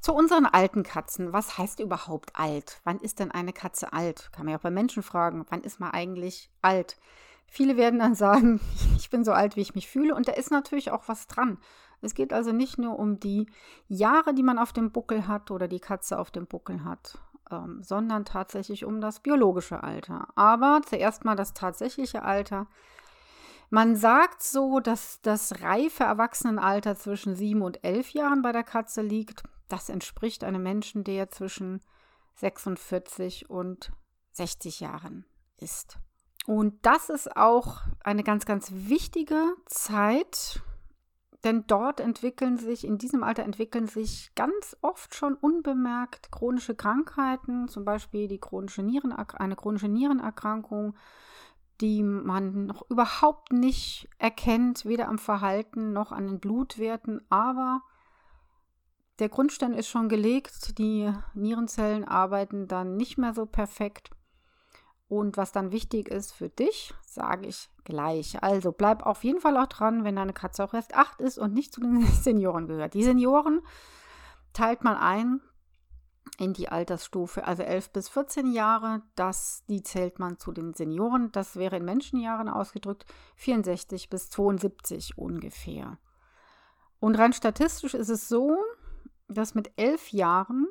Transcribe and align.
Zu 0.00 0.14
unseren 0.14 0.46
alten 0.46 0.82
Katzen. 0.82 1.32
Was 1.32 1.58
heißt 1.58 1.80
überhaupt 1.80 2.36
alt? 2.36 2.80
Wann 2.84 3.00
ist 3.00 3.20
denn 3.20 3.30
eine 3.30 3.52
Katze 3.52 3.92
alt? 3.92 4.30
Kann 4.32 4.44
man 4.44 4.52
ja 4.52 4.58
auch 4.58 4.62
bei 4.62 4.70
Menschen 4.70 5.02
fragen. 5.02 5.46
Wann 5.48 5.62
ist 5.62 5.80
man 5.80 5.92
eigentlich 5.92 6.50
alt? 6.60 6.98
Viele 7.46 7.76
werden 7.76 8.00
dann 8.00 8.14
sagen, 8.14 8.60
ich 8.96 9.10
bin 9.10 9.24
so 9.24 9.32
alt, 9.32 9.56
wie 9.56 9.60
ich 9.60 9.74
mich 9.74 9.88
fühle. 9.88 10.14
Und 10.14 10.28
da 10.28 10.32
ist 10.32 10.50
natürlich 10.50 10.90
auch 10.90 11.08
was 11.08 11.26
dran. 11.26 11.58
Es 12.00 12.14
geht 12.14 12.32
also 12.32 12.52
nicht 12.52 12.78
nur 12.78 12.98
um 12.98 13.18
die 13.18 13.46
Jahre, 13.88 14.34
die 14.34 14.42
man 14.42 14.58
auf 14.58 14.72
dem 14.72 14.92
Buckel 14.92 15.26
hat 15.26 15.50
oder 15.50 15.68
die 15.68 15.80
Katze 15.80 16.18
auf 16.18 16.30
dem 16.30 16.46
Buckel 16.46 16.84
hat, 16.84 17.18
ähm, 17.50 17.82
sondern 17.82 18.24
tatsächlich 18.24 18.84
um 18.84 19.00
das 19.00 19.20
biologische 19.20 19.82
Alter. 19.82 20.28
Aber 20.34 20.82
zuerst 20.86 21.24
mal 21.24 21.34
das 21.34 21.54
tatsächliche 21.54 22.22
Alter. 22.22 22.66
Man 23.70 23.96
sagt 23.96 24.42
so, 24.42 24.80
dass 24.80 25.20
das 25.22 25.62
reife 25.62 26.04
Erwachsenenalter 26.04 26.96
zwischen 26.96 27.34
sieben 27.34 27.62
und 27.62 27.82
elf 27.82 28.10
Jahren 28.10 28.42
bei 28.42 28.52
der 28.52 28.64
Katze 28.64 29.00
liegt. 29.00 29.42
Das 29.68 29.88
entspricht 29.88 30.44
einem 30.44 30.62
Menschen, 30.62 31.04
der 31.04 31.30
zwischen 31.30 31.80
46 32.34 33.48
und 33.48 33.92
60 34.32 34.80
Jahren 34.80 35.24
ist. 35.58 35.98
Und 36.46 36.74
das 36.84 37.08
ist 37.08 37.36
auch 37.36 37.80
eine 38.02 38.22
ganz, 38.22 38.44
ganz 38.44 38.70
wichtige 38.70 39.54
Zeit, 39.66 40.62
denn 41.42 41.66
dort 41.66 42.00
entwickeln 42.00 42.58
sich, 42.58 42.86
in 42.86 42.98
diesem 42.98 43.22
Alter 43.22 43.44
entwickeln 43.44 43.86
sich 43.86 44.34
ganz 44.34 44.76
oft 44.82 45.14
schon 45.14 45.34
unbemerkt 45.34 46.30
chronische 46.30 46.74
Krankheiten, 46.74 47.68
zum 47.68 47.84
Beispiel 47.84 48.28
die 48.28 48.40
chronische 48.40 48.82
eine 48.82 49.56
chronische 49.56 49.88
Nierenerkrankung, 49.88 50.96
die 51.80 52.02
man 52.02 52.66
noch 52.66 52.88
überhaupt 52.90 53.52
nicht 53.52 54.08
erkennt, 54.18 54.84
weder 54.84 55.08
am 55.08 55.18
Verhalten 55.18 55.92
noch 55.92 56.12
an 56.12 56.26
den 56.26 56.40
Blutwerten, 56.40 57.20
aber 57.30 57.82
der 59.18 59.28
Grundstein 59.28 59.74
ist 59.74 59.88
schon 59.88 60.08
gelegt, 60.08 60.78
die 60.78 61.12
Nierenzellen 61.34 62.04
arbeiten 62.04 62.68
dann 62.68 62.96
nicht 62.96 63.16
mehr 63.16 63.32
so 63.32 63.46
perfekt 63.46 64.10
und 65.18 65.36
was 65.36 65.52
dann 65.52 65.72
wichtig 65.72 66.08
ist 66.08 66.32
für 66.32 66.48
dich, 66.48 66.94
sage 67.06 67.46
ich 67.46 67.70
gleich. 67.84 68.42
Also 68.42 68.72
bleib 68.72 69.04
auf 69.04 69.24
jeden 69.24 69.40
Fall 69.40 69.56
auch 69.56 69.66
dran, 69.66 70.04
wenn 70.04 70.16
deine 70.16 70.32
Katze 70.32 70.64
auch 70.64 70.74
erst 70.74 70.94
acht 70.94 71.20
ist 71.20 71.38
und 71.38 71.54
nicht 71.54 71.72
zu 71.72 71.80
den 71.80 72.02
Senioren 72.22 72.66
gehört. 72.66 72.94
Die 72.94 73.04
Senioren 73.04 73.60
teilt 74.52 74.84
man 74.84 74.96
ein 74.96 75.40
in 76.38 76.52
die 76.52 76.68
Altersstufe, 76.68 77.46
also 77.46 77.62
11 77.62 77.90
bis 77.90 78.08
14 78.08 78.52
Jahre. 78.52 79.02
Das, 79.14 79.64
die 79.68 79.82
zählt 79.82 80.18
man 80.18 80.38
zu 80.38 80.52
den 80.52 80.74
Senioren. 80.74 81.30
Das 81.32 81.56
wäre 81.56 81.76
in 81.76 81.84
Menschenjahren 81.84 82.48
ausgedrückt 82.48 83.06
64 83.36 84.10
bis 84.10 84.30
72 84.30 85.16
ungefähr. 85.16 85.98
Und 86.98 87.16
rein 87.16 87.32
statistisch 87.32 87.94
ist 87.94 88.08
es 88.08 88.28
so, 88.28 88.56
dass 89.28 89.54
mit 89.54 89.72
elf 89.76 90.10
Jahren 90.10 90.66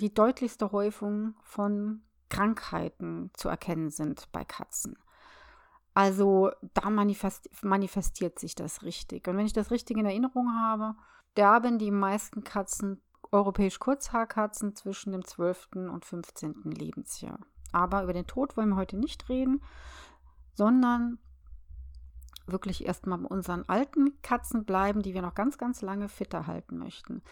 die 0.00 0.14
deutlichste 0.14 0.72
Häufung 0.72 1.34
von 1.42 2.02
Krankheiten 2.32 3.30
zu 3.34 3.50
erkennen 3.50 3.90
sind 3.90 4.32
bei 4.32 4.42
Katzen. 4.44 4.96
Also 5.92 6.50
da 6.72 6.88
manifestiert 6.88 8.38
sich 8.38 8.54
das 8.54 8.82
richtig. 8.82 9.28
Und 9.28 9.36
wenn 9.36 9.44
ich 9.44 9.52
das 9.52 9.70
richtig 9.70 9.98
in 9.98 10.06
Erinnerung 10.06 10.50
habe, 10.54 10.94
sterben 11.32 11.78
die 11.78 11.90
meisten 11.90 12.42
Katzen, 12.42 13.02
europäisch 13.30 13.78
Kurzhaarkatzen, 13.78 14.74
zwischen 14.74 15.12
dem 15.12 15.26
12. 15.26 15.68
und 15.74 16.06
15. 16.06 16.62
Lebensjahr. 16.64 17.38
Aber 17.70 18.02
über 18.02 18.14
den 18.14 18.26
Tod 18.26 18.56
wollen 18.56 18.70
wir 18.70 18.76
heute 18.76 18.96
nicht 18.96 19.28
reden, 19.28 19.62
sondern 20.54 21.18
wirklich 22.46 22.86
erstmal 22.86 23.18
bei 23.18 23.28
unseren 23.28 23.68
alten 23.68 24.20
Katzen 24.22 24.64
bleiben, 24.64 25.02
die 25.02 25.12
wir 25.12 25.22
noch 25.22 25.34
ganz, 25.34 25.58
ganz 25.58 25.82
lange 25.82 26.08
fitter 26.08 26.46
halten 26.46 26.78
möchten. 26.78 27.22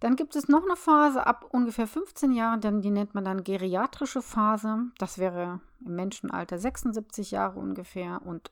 Dann 0.00 0.16
gibt 0.16 0.34
es 0.34 0.48
noch 0.48 0.64
eine 0.64 0.76
Phase 0.76 1.26
ab 1.26 1.46
ungefähr 1.50 1.86
15 1.86 2.32
Jahren, 2.32 2.62
denn 2.62 2.80
die 2.80 2.90
nennt 2.90 3.14
man 3.14 3.24
dann 3.24 3.44
geriatrische 3.44 4.22
Phase. 4.22 4.86
Das 4.98 5.18
wäre 5.18 5.60
im 5.84 5.94
Menschenalter 5.94 6.58
76 6.58 7.30
Jahre 7.30 7.60
ungefähr 7.60 8.22
und 8.24 8.50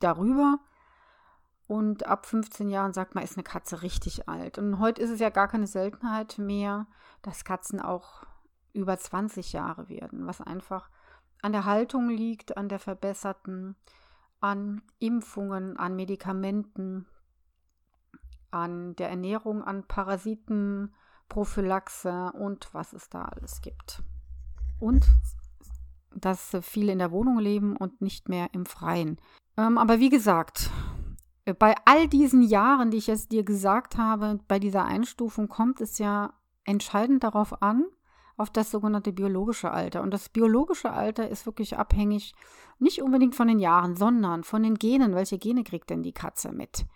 darüber. 0.00 0.58
Und 1.66 2.06
ab 2.06 2.26
15 2.26 2.68
Jahren 2.68 2.92
sagt 2.92 3.14
man, 3.14 3.24
ist 3.24 3.38
eine 3.38 3.44
Katze 3.44 3.80
richtig 3.80 4.28
alt. 4.28 4.58
Und 4.58 4.78
heute 4.78 5.00
ist 5.00 5.08
es 5.08 5.20
ja 5.20 5.30
gar 5.30 5.48
keine 5.48 5.66
Seltenheit 5.66 6.36
mehr, 6.36 6.86
dass 7.22 7.44
Katzen 7.44 7.80
auch 7.80 8.24
über 8.74 8.98
20 8.98 9.54
Jahre 9.54 9.88
werden, 9.88 10.26
was 10.26 10.42
einfach 10.42 10.90
an 11.40 11.52
der 11.52 11.64
Haltung 11.64 12.10
liegt, 12.10 12.58
an 12.58 12.68
der 12.68 12.78
verbesserten, 12.78 13.76
an 14.40 14.82
Impfungen, 14.98 15.78
an 15.78 15.96
Medikamenten, 15.96 17.06
an 18.52 18.94
der 18.96 19.08
Ernährung, 19.08 19.62
an 19.62 19.86
Parasiten, 19.86 20.94
Prophylaxe 21.28 22.32
und 22.38 22.72
was 22.72 22.92
es 22.92 23.08
da 23.08 23.22
alles 23.24 23.60
gibt. 23.60 24.02
Und 24.78 25.06
dass 26.14 26.56
viele 26.60 26.92
in 26.92 26.98
der 26.98 27.10
Wohnung 27.10 27.38
leben 27.38 27.76
und 27.76 28.02
nicht 28.02 28.28
mehr 28.28 28.48
im 28.52 28.66
Freien. 28.66 29.18
Ähm, 29.56 29.78
aber 29.78 29.98
wie 29.98 30.10
gesagt, 30.10 30.70
bei 31.58 31.74
all 31.84 32.06
diesen 32.06 32.42
Jahren, 32.42 32.90
die 32.90 32.98
ich 32.98 33.06
jetzt 33.06 33.32
dir 33.32 33.44
gesagt 33.44 33.96
habe, 33.96 34.38
bei 34.46 34.58
dieser 34.58 34.84
Einstufung 34.84 35.48
kommt 35.48 35.80
es 35.80 35.98
ja 35.98 36.34
entscheidend 36.64 37.24
darauf 37.24 37.62
an, 37.62 37.84
auf 38.36 38.50
das 38.50 38.70
sogenannte 38.70 39.12
biologische 39.12 39.70
Alter. 39.70 40.02
Und 40.02 40.12
das 40.12 40.28
biologische 40.28 40.92
Alter 40.92 41.28
ist 41.28 41.46
wirklich 41.46 41.78
abhängig 41.78 42.34
nicht 42.78 43.02
unbedingt 43.02 43.34
von 43.34 43.48
den 43.48 43.58
Jahren, 43.58 43.96
sondern 43.96 44.44
von 44.44 44.62
den 44.62 44.74
Genen. 44.74 45.14
Welche 45.14 45.38
Gene 45.38 45.64
kriegt 45.64 45.90
denn 45.90 46.02
die 46.02 46.12
Katze 46.12 46.52
mit? 46.52 46.86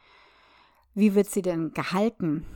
Wie 0.96 1.14
wird 1.14 1.28
sie 1.28 1.42
denn 1.42 1.72
gehalten? 1.72 2.46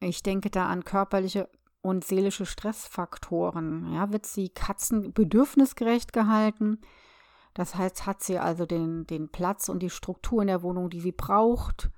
Ich 0.00 0.22
denke 0.22 0.50
da 0.50 0.66
an 0.66 0.84
körperliche 0.84 1.48
und 1.80 2.04
seelische 2.04 2.44
Stressfaktoren. 2.44 3.94
Ja, 3.94 4.12
wird 4.12 4.26
sie 4.26 4.50
Katzen 4.50 5.14
bedürfnisgerecht 5.14 6.12
gehalten? 6.12 6.82
Das 7.54 7.76
heißt, 7.76 8.04
hat 8.04 8.22
sie 8.22 8.38
also 8.38 8.66
den, 8.66 9.06
den 9.06 9.30
Platz 9.30 9.70
und 9.70 9.78
die 9.78 9.88
Struktur 9.88 10.42
in 10.42 10.48
der 10.48 10.62
Wohnung, 10.62 10.90
die 10.90 11.00
sie 11.00 11.12
braucht? 11.12 11.90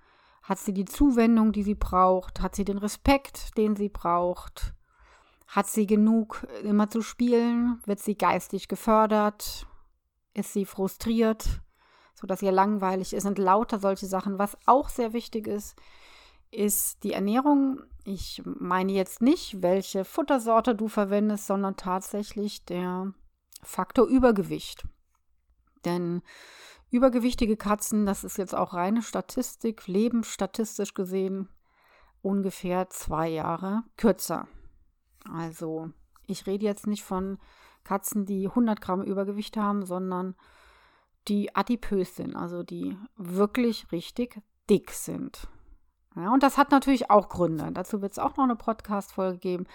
Hat 0.45 0.61
sie 0.61 0.73
die 0.73 0.85
Zuwendung, 0.85 1.51
die 1.51 1.65
sie 1.65 1.75
braucht? 1.75 2.41
Hat 2.41 2.55
sie 2.55 2.65
den 2.65 2.79
Respekt, 2.79 3.59
den 3.59 3.75
sie 3.75 3.89
braucht? 3.89 4.75
Hat 5.49 5.67
sie 5.67 5.89
genug, 5.89 6.47
immer 6.63 6.91
zu 6.91 7.03
spielen? 7.03 7.83
Wird 7.87 7.99
sie 7.99 8.15
geistig 8.15 8.69
gefördert? 8.69 9.67
Ist 10.33 10.53
sie 10.53 10.65
frustriert, 10.65 11.61
sodass 12.23 12.41
ihr 12.41 12.53
langweilig 12.53 13.13
ist? 13.13 13.27
Und 13.27 13.39
lauter 13.39 13.81
solche 13.81 14.07
Sachen. 14.07 14.39
Was 14.39 14.57
auch 14.65 14.89
sehr 14.89 15.13
wichtig 15.13 15.49
ist, 15.49 15.77
ist 16.53 17.03
die 17.03 17.13
Ernährung. 17.13 17.81
Ich 18.05 18.43
meine 18.45 18.93
jetzt 18.93 19.21
nicht, 19.21 19.61
welche 19.61 20.05
Futtersorte 20.05 20.77
du 20.77 20.87
verwendest, 20.87 21.49
sondern 21.49 21.77
tatsächlich 21.77 22.65
der 22.65 23.13
Faktor 23.63 24.07
Übergewicht. 24.07 24.87
Denn 25.85 26.23
übergewichtige 26.91 27.57
Katzen, 27.57 28.07
das 28.07 28.23
ist 28.23 28.39
jetzt 28.39 28.55
auch 28.55 28.73
reine 28.73 29.03
Statistik, 29.03 29.89
leben 29.89 30.23
statistisch 30.23 30.95
gesehen 30.95 31.49
ungefähr 32.21 32.89
zwei 32.91 33.29
Jahre 33.29 33.83
kürzer. 33.97 34.47
Also 35.29 35.91
ich 36.27 36.47
rede 36.47 36.65
jetzt 36.65 36.87
nicht 36.87 37.03
von 37.03 37.39
Katzen, 37.83 38.27
die 38.27 38.47
100 38.47 38.81
Gramm 38.81 39.03
Übergewicht 39.03 39.57
haben, 39.57 39.85
sondern 39.85 40.37
die 41.29 41.55
adipös 41.55 42.17
sind, 42.17 42.37
also 42.37 42.63
die 42.63 42.97
wirklich 43.17 43.91
richtig 43.93 44.43
dick 44.69 44.91
sind. 44.91 45.49
Ja, 46.17 46.33
und 46.33 46.43
das 46.43 46.59
hat 46.59 46.71
natürlich 46.71 47.11
auch 47.11 47.29
Gründe. 47.29 47.71
Dazu 47.73 48.03
wird 48.03 48.13
es 48.13 48.19
auch 48.19 48.37
noch 48.37 48.45
eine 48.45 48.57
Podcast-Folge 48.57 49.39
geben. 49.39 49.67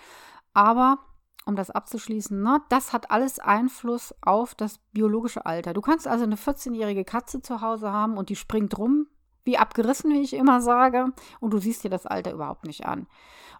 Aber 0.54 1.00
um 1.46 1.56
das 1.56 1.72
abzuschließen, 1.72 2.42
ne, 2.42 2.62
das 2.70 2.94
hat 2.94 3.10
alles 3.10 3.40
Einfluss 3.40 4.14
auf 4.22 4.54
das 4.54 4.80
biologische 4.92 5.46
Alter. 5.46 5.74
Du 5.74 5.82
kannst 5.82 6.08
also 6.08 6.26
eine 6.26 6.36
14-jährige 6.36 7.06
Katze 7.06 7.42
zu 7.42 7.62
Hause 7.62 7.92
haben 7.92 8.18
und 8.18 8.30
die 8.30 8.36
springt 8.36 8.78
rum, 8.78 9.08
wie 9.46 9.58
abgerissen, 9.58 10.12
wie 10.12 10.22
ich 10.22 10.34
immer 10.34 10.62
sage, 10.62 11.14
und 11.40 11.54
du 11.54 11.58
siehst 11.58 11.84
dir 11.84 11.90
das 11.90 12.06
Alter 12.06 12.34
überhaupt 12.34 12.66
nicht 12.66 12.86
an. 12.86 13.08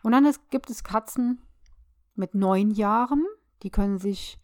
Und 0.04 0.12
dann 0.12 0.25
ist, 0.25 0.51
gibt 0.51 0.69
es 0.69 0.84
Katzen 0.84 1.42
mit 2.13 2.36
neun 2.36 2.72
Jahren, 2.72 3.25
die 3.63 3.69
können 3.69 3.98
sich 3.98 4.38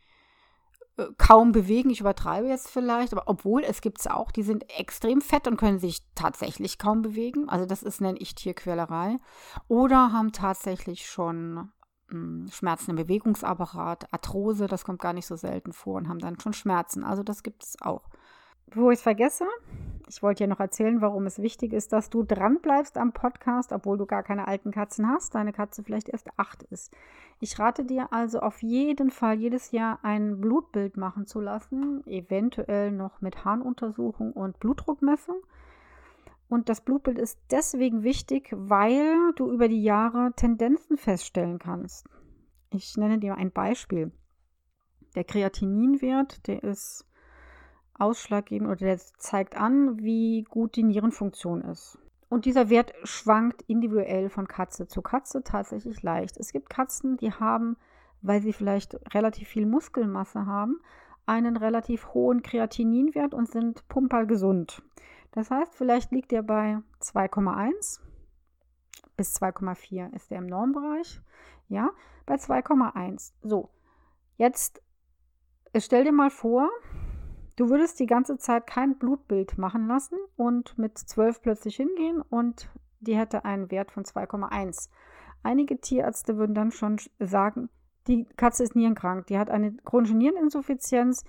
kaum 1.18 1.52
bewegen. 1.52 1.90
Ich 1.90 2.02
übertreibe 2.02 2.48
jetzt 2.48 2.70
vielleicht, 2.70 3.14
aber 3.14 3.24
obwohl 3.28 3.64
es 3.64 3.82
gibt 3.82 4.00
es 4.00 4.08
auch, 4.08 4.32
die 4.32 4.44
sind 4.44 4.66
extrem 4.78 5.22
fett 5.22 5.48
und 5.48 5.58
können 5.58 5.80
sich 5.80 6.02
tatsächlich 6.16 6.78
kaum 6.78 7.02
bewegen. 7.02 7.50
Also 7.50 7.66
das 7.66 7.84
ist, 7.84 8.02
nenne 8.02 8.20
ich 8.20 8.36
Tierquälerei. 8.36 9.20
Oder 9.68 10.12
haben 10.12 10.32
tatsächlich 10.32 11.08
schon 11.08 11.72
hm, 12.10 12.48
Schmerzen 12.52 12.92
im 12.92 12.98
Bewegungsapparat, 12.98 14.14
Arthrose, 14.14 14.68
das 14.68 14.86
kommt 14.86 15.02
gar 15.02 15.14
nicht 15.14 15.26
so 15.26 15.36
selten 15.36 15.74
vor 15.74 15.96
und 15.96 16.10
haben 16.10 16.20
dann 16.20 16.40
schon 16.40 16.54
Schmerzen. 16.54 17.04
Also 17.04 17.24
das 17.24 17.44
gibt 17.44 17.64
es 17.64 17.82
auch. 17.82 18.10
Bevor 18.68 18.92
ich 18.92 18.98
es 18.98 19.04
vergesse, 19.04 19.46
ich 20.08 20.22
wollte 20.22 20.44
dir 20.44 20.48
noch 20.48 20.60
erzählen, 20.60 21.02
warum 21.02 21.26
es 21.26 21.42
wichtig 21.42 21.74
ist, 21.74 21.94
dass 21.94 22.10
du 22.10 22.24
dran 22.24 22.60
bleibst 22.62 22.98
am 22.98 23.14
Podcast, 23.14 23.72
obwohl 23.72 23.98
du 23.98 24.06
gar 24.06 24.22
keine 24.22 24.48
alten 24.48 24.72
Katzen 24.72 25.08
hast, 25.08 25.34
deine 25.34 25.54
Katze 25.54 25.84
vielleicht 25.84 26.10
erst 26.10 26.30
acht 26.38 26.64
ist. 26.64 26.94
Ich 27.40 27.58
rate 27.58 27.86
dir 27.86 28.12
also 28.12 28.40
auf 28.40 28.62
jeden 28.62 29.10
Fall 29.10 29.40
jedes 29.40 29.72
Jahr 29.72 30.00
ein 30.04 30.40
Blutbild 30.40 30.98
machen 30.98 31.26
zu 31.26 31.42
lassen, 31.42 32.06
eventuell 32.06 32.92
noch 32.92 33.22
mit 33.22 33.44
Harnuntersuchung 33.44 34.34
und 34.34 34.60
Blutdruckmessung. 34.60 35.42
Und 36.48 36.70
das 36.70 36.82
Blutbild 36.82 37.18
ist 37.18 37.40
deswegen 37.50 38.04
wichtig, 38.04 38.50
weil 38.56 39.34
du 39.36 39.52
über 39.52 39.68
die 39.68 39.82
Jahre 39.82 40.34
Tendenzen 40.36 40.98
feststellen 40.98 41.58
kannst. 41.58 42.08
Ich 42.70 42.96
nenne 42.98 43.20
dir 43.20 43.36
ein 43.36 43.52
Beispiel. 43.52 44.12
Der 45.16 45.24
Kreatininwert, 45.24 46.46
der 46.48 46.64
ist 46.64 47.06
ausschlaggebend 48.04 48.70
oder 48.70 48.86
der 48.86 48.98
zeigt 48.98 49.58
an, 49.58 50.04
wie 50.04 50.44
gut 50.50 50.76
die 50.76 50.84
Nierenfunktion 50.84 51.62
ist. 51.62 51.98
Und 52.30 52.46
dieser 52.46 52.70
Wert 52.70 52.94
schwankt 53.04 53.62
individuell 53.68 54.30
von 54.30 54.48
Katze 54.48 54.88
zu 54.88 55.02
Katze 55.02 55.44
tatsächlich 55.44 56.02
leicht. 56.02 56.38
Es 56.38 56.52
gibt 56.52 56.70
Katzen, 56.70 57.18
die 57.18 57.32
haben, 57.32 57.78
weil 58.22 58.42
sie 58.42 58.54
vielleicht 58.54 58.98
relativ 59.14 59.48
viel 59.48 59.66
Muskelmasse 59.66 60.46
haben, 60.46 60.80
einen 61.26 61.58
relativ 61.58 62.14
hohen 62.14 62.42
Kreatininwert 62.42 63.34
und 63.34 63.50
sind 63.50 63.88
pumperl 63.88 64.28
gesund. 64.28 64.82
Das 65.32 65.52
heißt, 65.52 65.76
vielleicht 65.76 66.12
liegt 66.12 66.34
er 66.34 66.44
bei 66.44 66.80
2,1 67.02 68.00
bis 69.16 69.36
2,4 69.36 70.14
ist 70.16 70.32
der 70.32 70.40
im 70.40 70.48
Normbereich. 70.48 71.22
Ja, 71.70 71.92
bei 72.26 72.36
2,1. 72.36 73.34
So, 73.42 73.70
jetzt 74.38 74.82
stell 75.78 76.04
dir 76.04 76.12
mal 76.12 76.30
vor, 76.30 76.70
du 77.56 77.70
würdest 77.70 78.00
die 78.00 78.06
ganze 78.06 78.38
Zeit 78.38 78.68
kein 78.68 78.98
Blutbild 78.98 79.58
machen 79.58 79.88
lassen 79.88 80.18
und 80.36 80.78
mit 80.78 80.98
12 80.98 81.42
plötzlich 81.42 81.76
hingehen 81.76 82.22
und 82.22 82.70
die 83.00 83.18
hätte 83.18 83.46
einen 83.46 83.72
Wert 83.72 83.92
von 83.92 84.04
2,1. 84.04 84.90
Einige 85.44 85.80
Tierärzte 85.80 86.38
würden 86.38 86.56
dann 86.56 86.72
schon 86.72 86.98
sagen, 87.20 87.70
die 88.08 88.26
Katze 88.38 88.64
ist 88.64 88.76
nierenkrank, 88.76 89.28
die 89.28 89.38
hat 89.38 89.50
eine 89.50 89.74
chronische 89.84 90.16
Niereninsuffizienz, 90.16 91.24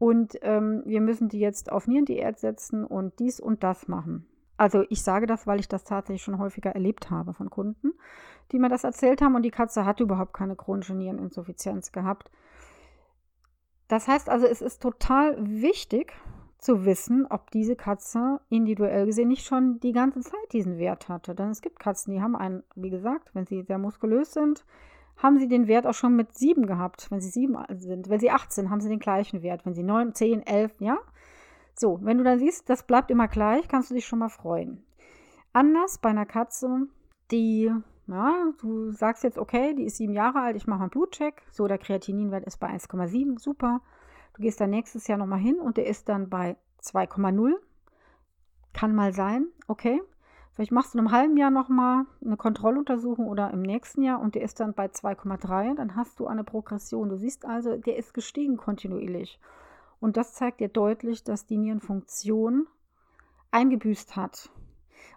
und 0.00 0.38
ähm, 0.40 0.82
wir 0.86 1.02
müssen 1.02 1.28
die 1.28 1.40
jetzt 1.40 1.70
auf 1.70 1.86
Nierendiät 1.86 2.38
setzen 2.38 2.86
und 2.86 3.18
dies 3.18 3.38
und 3.38 3.62
das 3.62 3.86
machen. 3.86 4.26
Also 4.56 4.82
ich 4.88 5.02
sage 5.02 5.26
das, 5.26 5.46
weil 5.46 5.60
ich 5.60 5.68
das 5.68 5.84
tatsächlich 5.84 6.22
schon 6.22 6.38
häufiger 6.38 6.70
erlebt 6.70 7.10
habe 7.10 7.34
von 7.34 7.50
Kunden, 7.50 7.92
die 8.50 8.58
mir 8.58 8.70
das 8.70 8.84
erzählt 8.84 9.20
haben 9.20 9.34
und 9.34 9.42
die 9.42 9.50
Katze 9.50 9.84
hat 9.84 10.00
überhaupt 10.00 10.32
keine 10.32 10.56
chronische 10.56 10.94
Niereninsuffizienz 10.94 11.92
gehabt. 11.92 12.30
Das 13.90 14.06
heißt 14.06 14.28
also, 14.28 14.46
es 14.46 14.62
ist 14.62 14.80
total 14.80 15.36
wichtig 15.40 16.12
zu 16.58 16.84
wissen, 16.84 17.26
ob 17.28 17.50
diese 17.50 17.74
Katze 17.74 18.40
individuell 18.48 19.04
gesehen 19.04 19.26
nicht 19.26 19.44
schon 19.44 19.80
die 19.80 19.90
ganze 19.90 20.20
Zeit 20.20 20.52
diesen 20.52 20.78
Wert 20.78 21.08
hatte. 21.08 21.34
Denn 21.34 21.50
es 21.50 21.60
gibt 21.60 21.80
Katzen, 21.80 22.12
die 22.14 22.22
haben 22.22 22.36
einen, 22.36 22.62
wie 22.76 22.90
gesagt, 22.90 23.34
wenn 23.34 23.46
sie 23.46 23.62
sehr 23.62 23.78
muskulös 23.78 24.32
sind, 24.32 24.64
haben 25.16 25.40
sie 25.40 25.48
den 25.48 25.66
Wert 25.66 25.88
auch 25.88 25.94
schon 25.94 26.14
mit 26.14 26.38
7 26.38 26.66
gehabt, 26.66 27.10
wenn 27.10 27.20
sie 27.20 27.30
7 27.30 27.56
sind. 27.78 28.08
Wenn 28.08 28.20
sie 28.20 28.30
8 28.30 28.52
sind, 28.52 28.70
haben 28.70 28.80
sie 28.80 28.88
den 28.88 29.00
gleichen 29.00 29.42
Wert. 29.42 29.66
Wenn 29.66 29.74
sie 29.74 29.82
9, 29.82 30.14
10, 30.14 30.46
11, 30.46 30.72
ja? 30.78 30.98
So, 31.74 31.98
wenn 32.02 32.18
du 32.18 32.22
dann 32.22 32.38
siehst, 32.38 32.70
das 32.70 32.84
bleibt 32.84 33.10
immer 33.10 33.26
gleich, 33.26 33.66
kannst 33.66 33.90
du 33.90 33.94
dich 33.94 34.06
schon 34.06 34.20
mal 34.20 34.28
freuen. 34.28 34.84
Anders 35.52 35.98
bei 35.98 36.10
einer 36.10 36.26
Katze, 36.26 36.86
die, 37.32 37.72
ja, 38.10 38.52
du 38.60 38.90
sagst 38.90 39.24
jetzt, 39.24 39.38
okay, 39.38 39.74
die 39.74 39.84
ist 39.84 39.96
7 39.96 40.12
Jahre 40.12 40.40
alt, 40.40 40.56
ich 40.56 40.66
mache 40.66 40.82
einen 40.82 40.90
Blutcheck. 40.90 41.42
So, 41.50 41.66
der 41.66 41.78
Kreatininwert 41.78 42.44
ist 42.44 42.58
bei 42.58 42.68
1,7, 42.68 43.38
super. 43.38 43.80
Du 44.34 44.42
gehst 44.42 44.60
dann 44.60 44.70
nächstes 44.70 45.06
Jahr 45.06 45.18
nochmal 45.18 45.38
hin 45.38 45.60
und 45.60 45.76
der 45.76 45.86
ist 45.86 46.08
dann 46.08 46.28
bei 46.28 46.56
2,0. 46.82 47.54
Kann 48.72 48.94
mal 48.94 49.12
sein, 49.12 49.46
okay. 49.66 50.00
Vielleicht 50.52 50.72
machst 50.72 50.94
du 50.94 50.98
in 50.98 51.06
einem 51.06 51.12
halben 51.12 51.36
Jahr 51.36 51.50
nochmal 51.50 52.04
eine 52.24 52.36
Kontrolluntersuchung 52.36 53.28
oder 53.28 53.50
im 53.50 53.62
nächsten 53.62 54.02
Jahr 54.02 54.20
und 54.20 54.34
der 54.34 54.42
ist 54.42 54.60
dann 54.60 54.74
bei 54.74 54.86
2,3. 54.86 55.76
Dann 55.76 55.96
hast 55.96 56.20
du 56.20 56.26
eine 56.26 56.44
Progression. 56.44 57.08
Du 57.08 57.16
siehst 57.16 57.46
also, 57.46 57.76
der 57.76 57.96
ist 57.96 58.12
gestiegen 58.14 58.56
kontinuierlich. 58.56 59.40
Und 60.00 60.16
das 60.16 60.34
zeigt 60.34 60.60
dir 60.60 60.68
deutlich, 60.68 61.24
dass 61.24 61.46
die 61.46 61.58
Nierenfunktion 61.58 62.66
eingebüßt 63.52 64.16
hat. 64.16 64.50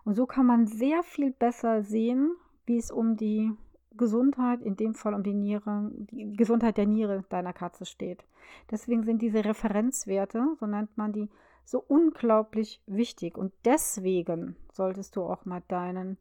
Und 0.06 0.16
so 0.16 0.26
kann 0.26 0.46
man 0.46 0.68
sehr 0.68 1.04
viel 1.04 1.32
besser 1.32 1.84
sehen, 1.84 2.36
wie 2.66 2.78
es 2.78 2.92
um 2.92 3.16
die 3.16 3.52
Gesundheit, 3.96 4.62
in 4.62 4.76
dem 4.76 4.96
Fall 4.96 5.14
um 5.14 5.24
die 5.24 5.34
Niere, 5.34 5.92
die 5.94 6.34
Gesundheit 6.34 6.78
der 6.78 6.88
Niere 6.88 7.24
deiner 7.30 7.54
Katze 7.54 7.86
steht. 7.86 8.26
Deswegen 8.72 9.04
sind 9.04 9.22
diese 9.22 9.46
Referenzwerte, 9.46 10.56
so 10.60 10.66
nennt 10.66 10.98
man 10.98 11.14
die, 11.14 11.30
so 11.66 11.84
unglaublich 11.88 12.82
wichtig. 12.88 13.38
Und 13.38 13.54
deswegen 13.66 14.56
solltest 14.72 15.16
du 15.16 15.24
auch 15.24 15.46
mal 15.46 15.62
deinen 15.68 16.18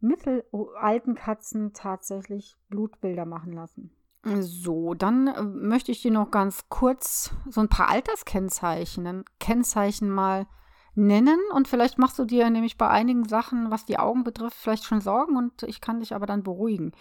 mittelalten 0.00 1.14
Katzen 1.14 1.72
tatsächlich 1.72 2.56
Blutbilder 2.68 3.26
machen 3.26 3.52
lassen. 3.52 3.90
So, 4.24 4.94
dann 4.94 5.28
äh, 5.28 5.42
möchte 5.42 5.92
ich 5.92 6.02
dir 6.02 6.10
noch 6.10 6.30
ganz 6.30 6.68
kurz 6.68 7.34
so 7.48 7.60
ein 7.60 7.68
paar 7.68 7.88
Alterskennzeichen, 7.88 9.24
Kennzeichen 9.38 10.10
mal 10.10 10.46
nennen 10.94 11.38
und 11.54 11.68
vielleicht 11.68 11.98
machst 11.98 12.18
du 12.18 12.24
dir 12.24 12.48
nämlich 12.50 12.76
bei 12.76 12.88
einigen 12.88 13.28
Sachen, 13.28 13.70
was 13.70 13.84
die 13.84 13.98
Augen 13.98 14.24
betrifft, 14.24 14.56
vielleicht 14.56 14.84
schon 14.84 15.00
Sorgen 15.00 15.36
und 15.36 15.62
ich 15.62 15.80
kann 15.80 16.00
dich 16.00 16.14
aber 16.14 16.26
dann 16.26 16.42
beruhigen. 16.42 16.92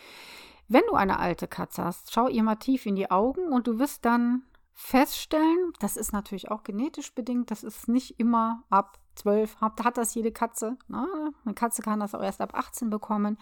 Wenn 0.68 0.84
du 0.88 0.96
eine 0.96 1.20
alte 1.20 1.48
Katze 1.48 1.84
hast, 1.84 2.14
schau 2.14 2.28
ihr 2.28 2.44
mal 2.44 2.56
tief 2.56 2.86
in 2.86 2.96
die 2.96 3.10
Augen 3.10 3.52
und 3.52 3.68
du 3.68 3.80
wirst 3.80 4.06
dann 4.06 4.44
feststellen, 4.74 5.74
das 5.80 5.98
ist 5.98 6.14
natürlich 6.14 6.52
auch 6.52 6.64
genetisch 6.64 7.14
bedingt, 7.14 7.52
das 7.52 7.64
ist 7.64 7.90
nicht 7.90 8.20
immer 8.20 8.64
ab 8.70 8.98
12, 9.16 9.60
hat, 9.60 9.84
hat 9.84 9.98
das 9.98 10.14
jede 10.14 10.32
Katze. 10.32 10.78
Ne? 10.88 11.34
Eine 11.44 11.54
Katze 11.54 11.82
kann 11.82 12.00
das 12.00 12.16
auch 12.16 12.24
erst 12.24 12.40
ab 12.40 12.54
18 12.54 12.90
bekommen. 12.90 13.38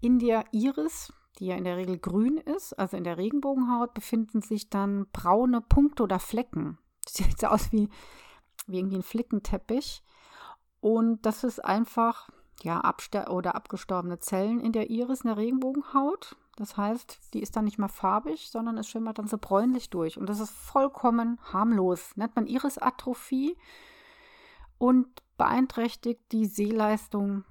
In 0.00 0.18
der 0.18 0.44
Iris, 0.52 1.12
die 1.38 1.46
ja 1.46 1.56
in 1.56 1.64
der 1.64 1.76
Regel 1.76 1.98
grün 1.98 2.36
ist, 2.36 2.78
also 2.78 2.96
in 2.96 3.04
der 3.04 3.16
Regenbogenhaut, 3.16 3.94
befinden 3.94 4.42
sich 4.42 4.68
dann 4.68 5.06
braune 5.12 5.62
Punkte 5.62 6.02
oder 6.02 6.18
Flecken. 6.18 6.78
Sieht 7.08 7.40
so 7.40 7.46
aus 7.46 7.72
wie, 7.72 7.88
wie 8.66 8.78
irgendwie 8.78 8.96
ein 8.96 9.02
Flickenteppich. 9.02 10.02
Und 10.80 11.24
das 11.26 11.44
ist 11.44 11.64
einfach 11.64 12.28
ja, 12.62 12.80
abster 12.80 13.30
oder 13.30 13.54
abgestorbene 13.54 14.18
Zellen 14.18 14.60
in 14.60 14.72
der 14.72 14.90
Iris, 14.90 15.22
in 15.22 15.28
der 15.28 15.36
Regenbogenhaut. 15.36 16.36
Das 16.56 16.76
heißt, 16.76 17.34
die 17.34 17.42
ist 17.42 17.56
dann 17.56 17.64
nicht 17.64 17.78
mehr 17.78 17.88
farbig, 17.88 18.50
sondern 18.50 18.78
es 18.78 18.88
schimmert 18.88 19.18
dann 19.18 19.28
so 19.28 19.36
bräunlich 19.38 19.90
durch. 19.90 20.18
Und 20.18 20.28
das 20.28 20.40
ist 20.40 20.50
vollkommen 20.50 21.38
harmlos. 21.52 22.16
Nennt 22.16 22.34
man 22.34 22.46
Irisatrophie 22.46 23.56
und 24.78 25.06
beeinträchtigt 25.36 26.20
die 26.32 26.46
Sehleistung 26.46 27.44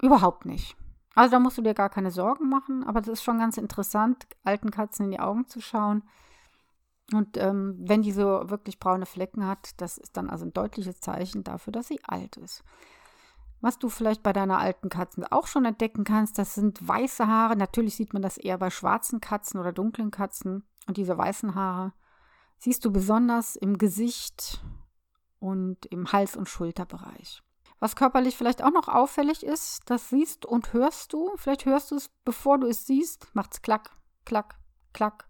Überhaupt 0.00 0.46
nicht. 0.46 0.76
Also 1.14 1.32
da 1.32 1.40
musst 1.40 1.58
du 1.58 1.62
dir 1.62 1.74
gar 1.74 1.90
keine 1.90 2.10
Sorgen 2.10 2.48
machen, 2.48 2.84
aber 2.84 3.00
das 3.00 3.08
ist 3.08 3.22
schon 3.24 3.38
ganz 3.38 3.56
interessant, 3.56 4.28
alten 4.44 4.70
Katzen 4.70 5.06
in 5.06 5.10
die 5.10 5.20
Augen 5.20 5.48
zu 5.48 5.60
schauen. 5.60 6.04
Und 7.12 7.38
ähm, 7.38 7.76
wenn 7.78 8.02
die 8.02 8.12
so 8.12 8.50
wirklich 8.50 8.78
braune 8.78 9.06
Flecken 9.06 9.46
hat, 9.46 9.80
das 9.80 9.96
ist 9.96 10.16
dann 10.16 10.28
also 10.28 10.44
ein 10.44 10.52
deutliches 10.52 11.00
Zeichen 11.00 11.42
dafür, 11.42 11.72
dass 11.72 11.88
sie 11.88 12.00
alt 12.04 12.36
ist. 12.36 12.62
Was 13.60 13.78
du 13.78 13.88
vielleicht 13.88 14.22
bei 14.22 14.32
deiner 14.32 14.58
alten 14.58 14.88
Katze 14.88 15.24
auch 15.32 15.46
schon 15.46 15.64
entdecken 15.64 16.04
kannst, 16.04 16.38
das 16.38 16.54
sind 16.54 16.86
weiße 16.86 17.26
Haare. 17.26 17.56
Natürlich 17.56 17.96
sieht 17.96 18.12
man 18.12 18.22
das 18.22 18.36
eher 18.36 18.58
bei 18.58 18.70
schwarzen 18.70 19.20
Katzen 19.20 19.58
oder 19.58 19.72
dunklen 19.72 20.10
Katzen. 20.10 20.64
Und 20.86 20.96
diese 20.96 21.18
weißen 21.18 21.54
Haare 21.54 21.92
siehst 22.58 22.84
du 22.84 22.92
besonders 22.92 23.56
im 23.56 23.78
Gesicht 23.78 24.62
und 25.40 25.86
im 25.86 26.12
Hals- 26.12 26.36
und 26.36 26.48
Schulterbereich. 26.48 27.42
Was 27.80 27.96
körperlich 27.96 28.36
vielleicht 28.36 28.62
auch 28.62 28.72
noch 28.72 28.88
auffällig 28.88 29.44
ist, 29.44 29.82
das 29.86 30.08
siehst 30.08 30.44
und 30.46 30.72
hörst 30.72 31.12
du. 31.12 31.32
Vielleicht 31.36 31.64
hörst 31.64 31.90
du 31.90 31.96
es, 31.96 32.10
bevor 32.24 32.58
du 32.58 32.66
es 32.66 32.86
siehst, 32.86 33.28
macht 33.34 33.54
es 33.54 33.62
klack, 33.62 33.96
klack, 34.24 34.58
klack. 34.92 35.27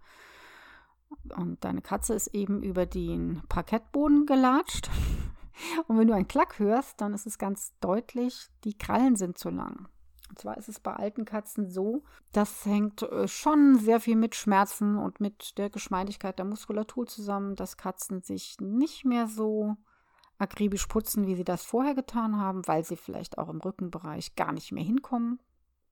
Und 1.36 1.64
deine 1.64 1.82
Katze 1.82 2.14
ist 2.14 2.28
eben 2.28 2.62
über 2.62 2.86
den 2.86 3.42
Parkettboden 3.48 4.26
gelatscht. 4.26 4.90
Und 5.86 5.98
wenn 5.98 6.08
du 6.08 6.14
einen 6.14 6.28
Klack 6.28 6.58
hörst, 6.58 7.00
dann 7.00 7.14
ist 7.14 7.26
es 7.26 7.38
ganz 7.38 7.72
deutlich, 7.80 8.48
die 8.64 8.78
Krallen 8.78 9.16
sind 9.16 9.38
zu 9.38 9.50
lang. 9.50 9.88
Und 10.28 10.38
zwar 10.38 10.56
ist 10.56 10.68
es 10.68 10.78
bei 10.78 10.92
alten 10.92 11.24
Katzen 11.24 11.68
so, 11.68 12.02
das 12.32 12.64
hängt 12.66 13.02
äh, 13.02 13.26
schon 13.26 13.78
sehr 13.78 13.98
viel 13.98 14.16
mit 14.16 14.34
Schmerzen 14.34 14.96
und 14.96 15.20
mit 15.20 15.56
der 15.58 15.70
Geschmeidigkeit 15.70 16.38
der 16.38 16.44
Muskulatur 16.44 17.06
zusammen, 17.06 17.56
dass 17.56 17.76
Katzen 17.76 18.22
sich 18.22 18.56
nicht 18.60 19.04
mehr 19.04 19.26
so 19.26 19.76
akribisch 20.36 20.86
putzen, 20.86 21.26
wie 21.26 21.34
sie 21.34 21.44
das 21.44 21.64
vorher 21.64 21.94
getan 21.94 22.38
haben, 22.38 22.66
weil 22.68 22.84
sie 22.84 22.96
vielleicht 22.96 23.38
auch 23.38 23.48
im 23.48 23.60
Rückenbereich 23.60 24.36
gar 24.36 24.52
nicht 24.52 24.70
mehr 24.70 24.84
hinkommen, 24.84 25.40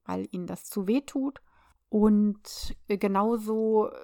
weil 0.04 0.28
ihnen 0.30 0.46
das 0.46 0.64
zu 0.64 0.86
weh 0.86 1.00
tut. 1.00 1.40
Und 1.88 2.76
äh, 2.88 2.98
genauso 2.98 3.88
äh, 3.88 3.96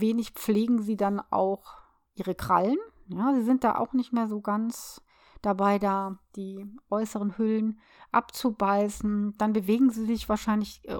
wenig 0.00 0.30
pflegen 0.30 0.82
sie 0.82 0.96
dann 0.96 1.20
auch 1.30 1.76
ihre 2.14 2.34
Krallen. 2.34 2.78
Ja, 3.08 3.32
sie 3.34 3.42
sind 3.42 3.64
da 3.64 3.76
auch 3.76 3.92
nicht 3.92 4.12
mehr 4.12 4.28
so 4.28 4.40
ganz 4.40 5.02
dabei, 5.42 5.78
da 5.78 6.18
die 6.36 6.64
äußeren 6.90 7.36
Hüllen 7.36 7.80
abzubeißen. 8.12 9.34
Dann 9.38 9.52
bewegen 9.52 9.90
sie 9.90 10.06
sich 10.06 10.28
wahrscheinlich, 10.28 10.88
äh, 10.88 10.98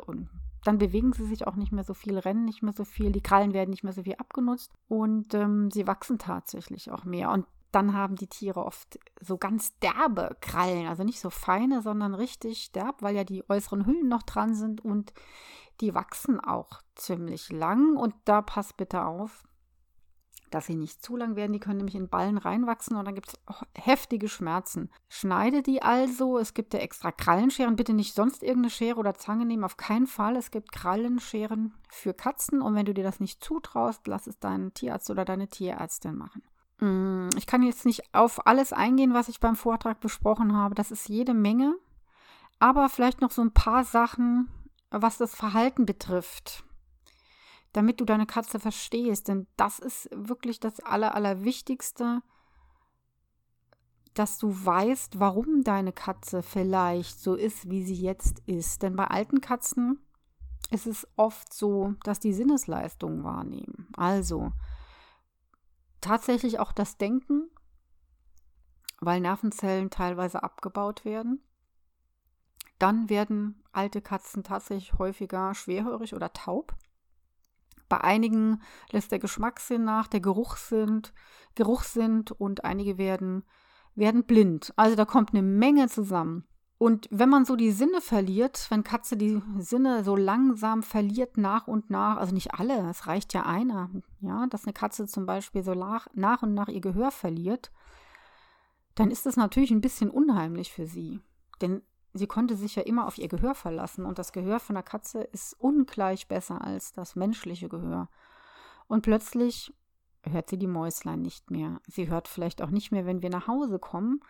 dann 0.64 0.78
bewegen 0.78 1.12
sie 1.12 1.24
sich 1.24 1.46
auch 1.46 1.56
nicht 1.56 1.72
mehr 1.72 1.84
so 1.84 1.94
viel, 1.94 2.18
rennen 2.18 2.44
nicht 2.44 2.62
mehr 2.62 2.72
so 2.72 2.84
viel, 2.84 3.12
die 3.12 3.22
Krallen 3.22 3.52
werden 3.52 3.70
nicht 3.70 3.84
mehr 3.84 3.92
so 3.92 4.02
viel 4.02 4.14
abgenutzt 4.14 4.72
und 4.88 5.34
ähm, 5.34 5.70
sie 5.70 5.86
wachsen 5.86 6.18
tatsächlich 6.18 6.90
auch 6.90 7.04
mehr. 7.04 7.30
Und 7.30 7.46
dann 7.72 7.94
haben 7.94 8.16
die 8.16 8.26
Tiere 8.26 8.64
oft 8.64 8.98
so 9.20 9.38
ganz 9.38 9.78
derbe 9.78 10.36
Krallen, 10.40 10.86
also 10.86 11.04
nicht 11.04 11.20
so 11.20 11.30
feine, 11.30 11.80
sondern 11.80 12.14
richtig 12.14 12.70
derb, 12.72 13.00
weil 13.00 13.16
ja 13.16 13.24
die 13.24 13.48
äußeren 13.48 13.86
Hüllen 13.86 14.08
noch 14.08 14.22
dran 14.22 14.54
sind 14.54 14.84
und 14.84 15.12
die 15.82 15.94
wachsen 15.94 16.40
auch 16.40 16.80
ziemlich 16.94 17.50
lang. 17.50 17.96
Und 17.96 18.14
da 18.24 18.40
passt 18.40 18.76
bitte 18.76 19.04
auf, 19.04 19.44
dass 20.50 20.66
sie 20.66 20.76
nicht 20.76 21.02
zu 21.02 21.16
lang 21.16 21.34
werden. 21.34 21.52
Die 21.52 21.58
können 21.58 21.78
nämlich 21.78 21.96
in 21.96 22.08
Ballen 22.08 22.38
reinwachsen 22.38 22.96
und 22.96 23.04
dann 23.04 23.14
gibt 23.14 23.28
es 23.28 23.38
heftige 23.74 24.28
Schmerzen. 24.28 24.90
Schneide 25.08 25.62
die 25.62 25.82
also. 25.82 26.38
Es 26.38 26.54
gibt 26.54 26.72
ja 26.72 26.80
extra 26.80 27.10
Krallenscheren. 27.10 27.76
Bitte 27.76 27.94
nicht 27.94 28.14
sonst 28.14 28.42
irgendeine 28.42 28.70
Schere 28.70 28.98
oder 28.98 29.14
Zange 29.14 29.44
nehmen. 29.44 29.64
Auf 29.64 29.76
keinen 29.76 30.06
Fall. 30.06 30.36
Es 30.36 30.50
gibt 30.50 30.72
Krallenscheren 30.72 31.74
für 31.90 32.14
Katzen. 32.14 32.62
Und 32.62 32.74
wenn 32.74 32.86
du 32.86 32.94
dir 32.94 33.04
das 33.04 33.20
nicht 33.20 33.42
zutraust, 33.42 34.06
lass 34.06 34.26
es 34.26 34.38
deinen 34.38 34.72
Tierarzt 34.74 35.10
oder 35.10 35.24
deine 35.24 35.48
Tierärztin 35.48 36.16
machen. 36.16 36.42
Mm, 36.78 37.28
ich 37.36 37.46
kann 37.46 37.62
jetzt 37.62 37.86
nicht 37.86 38.14
auf 38.14 38.46
alles 38.46 38.72
eingehen, 38.72 39.14
was 39.14 39.28
ich 39.28 39.40
beim 39.40 39.56
Vortrag 39.56 40.00
besprochen 40.00 40.54
habe. 40.54 40.74
Das 40.74 40.90
ist 40.92 41.08
jede 41.08 41.34
Menge. 41.34 41.74
Aber 42.60 42.88
vielleicht 42.88 43.20
noch 43.20 43.32
so 43.32 43.42
ein 43.42 43.52
paar 43.52 43.82
Sachen, 43.82 44.48
was 44.92 45.18
das 45.18 45.34
Verhalten 45.34 45.86
betrifft, 45.86 46.64
damit 47.72 48.00
du 48.00 48.04
deine 48.04 48.26
Katze 48.26 48.60
verstehst. 48.60 49.28
Denn 49.28 49.46
das 49.56 49.78
ist 49.78 50.08
wirklich 50.12 50.60
das 50.60 50.80
Aller, 50.80 51.14
Allerwichtigste, 51.14 52.22
dass 54.14 54.38
du 54.38 54.48
weißt, 54.52 55.18
warum 55.18 55.64
deine 55.64 55.92
Katze 55.92 56.42
vielleicht 56.42 57.18
so 57.18 57.34
ist, 57.34 57.70
wie 57.70 57.82
sie 57.82 57.94
jetzt 57.94 58.40
ist. 58.46 58.82
Denn 58.82 58.94
bei 58.94 59.06
alten 59.06 59.40
Katzen 59.40 59.98
ist 60.70 60.86
es 60.86 61.06
oft 61.16 61.52
so, 61.52 61.94
dass 62.04 62.20
die 62.20 62.34
Sinnesleistungen 62.34 63.24
wahrnehmen. 63.24 63.88
Also, 63.96 64.52
tatsächlich 66.00 66.58
auch 66.58 66.72
das 66.72 66.98
Denken, 66.98 67.50
weil 69.00 69.20
Nervenzellen 69.20 69.90
teilweise 69.90 70.42
abgebaut 70.42 71.04
werden. 71.04 71.42
Dann 72.78 73.08
werden 73.08 73.61
alte 73.72 74.00
Katzen 74.02 74.44
tatsächlich 74.44 74.94
häufiger 74.94 75.54
schwerhörig 75.54 76.14
oder 76.14 76.32
taub. 76.32 76.74
Bei 77.88 78.00
einigen 78.00 78.62
lässt 78.90 79.12
der 79.12 79.18
Geschmackssinn 79.18 79.84
nach, 79.84 80.08
der 80.08 80.20
Geruchssinn, 80.20 81.02
Geruchssinn 81.54 82.24
und 82.38 82.64
einige 82.64 82.96
werden, 82.96 83.44
werden 83.94 84.24
blind. 84.24 84.72
Also 84.76 84.96
da 84.96 85.04
kommt 85.04 85.30
eine 85.30 85.42
Menge 85.42 85.88
zusammen. 85.88 86.46
Und 86.78 87.06
wenn 87.12 87.28
man 87.28 87.44
so 87.44 87.54
die 87.54 87.70
Sinne 87.70 88.00
verliert, 88.00 88.66
wenn 88.70 88.82
Katze 88.82 89.16
die 89.16 89.40
Sinne 89.58 90.02
so 90.02 90.16
langsam 90.16 90.82
verliert 90.82 91.36
nach 91.36 91.68
und 91.68 91.90
nach, 91.90 92.16
also 92.16 92.34
nicht 92.34 92.54
alle, 92.54 92.88
es 92.90 93.06
reicht 93.06 93.34
ja 93.34 93.42
einer, 93.44 93.88
ja, 94.20 94.46
dass 94.48 94.64
eine 94.64 94.72
Katze 94.72 95.06
zum 95.06 95.24
Beispiel 95.24 95.62
so 95.62 95.74
nach, 95.74 96.08
nach 96.12 96.42
und 96.42 96.54
nach 96.54 96.66
ihr 96.66 96.80
Gehör 96.80 97.12
verliert, 97.12 97.70
dann 98.96 99.12
ist 99.12 99.26
das 99.26 99.36
natürlich 99.36 99.70
ein 99.70 99.80
bisschen 99.80 100.10
unheimlich 100.10 100.72
für 100.72 100.86
sie. 100.86 101.20
Denn 101.60 101.82
sie 102.12 102.26
konnte 102.26 102.56
sich 102.56 102.76
ja 102.76 102.82
immer 102.82 103.06
auf 103.06 103.18
ihr 103.18 103.28
Gehör 103.28 103.54
verlassen 103.54 104.04
und 104.04 104.18
das 104.18 104.32
Gehör 104.32 104.60
von 104.60 104.74
der 104.74 104.82
Katze 104.82 105.22
ist 105.22 105.54
ungleich 105.58 106.28
besser 106.28 106.62
als 106.62 106.92
das 106.92 107.16
menschliche 107.16 107.68
Gehör. 107.68 108.08
Und 108.86 109.02
plötzlich 109.02 109.72
hört 110.24 110.50
sie 110.50 110.58
die 110.58 110.66
Mäuslein 110.66 111.22
nicht 111.22 111.50
mehr. 111.50 111.80
Sie 111.86 112.08
hört 112.08 112.28
vielleicht 112.28 112.62
auch 112.62 112.70
nicht 112.70 112.92
mehr, 112.92 113.06
wenn 113.06 113.22
wir 113.22 113.30
nach 113.30 113.48
Hause 113.48 113.78
kommen 113.78 114.20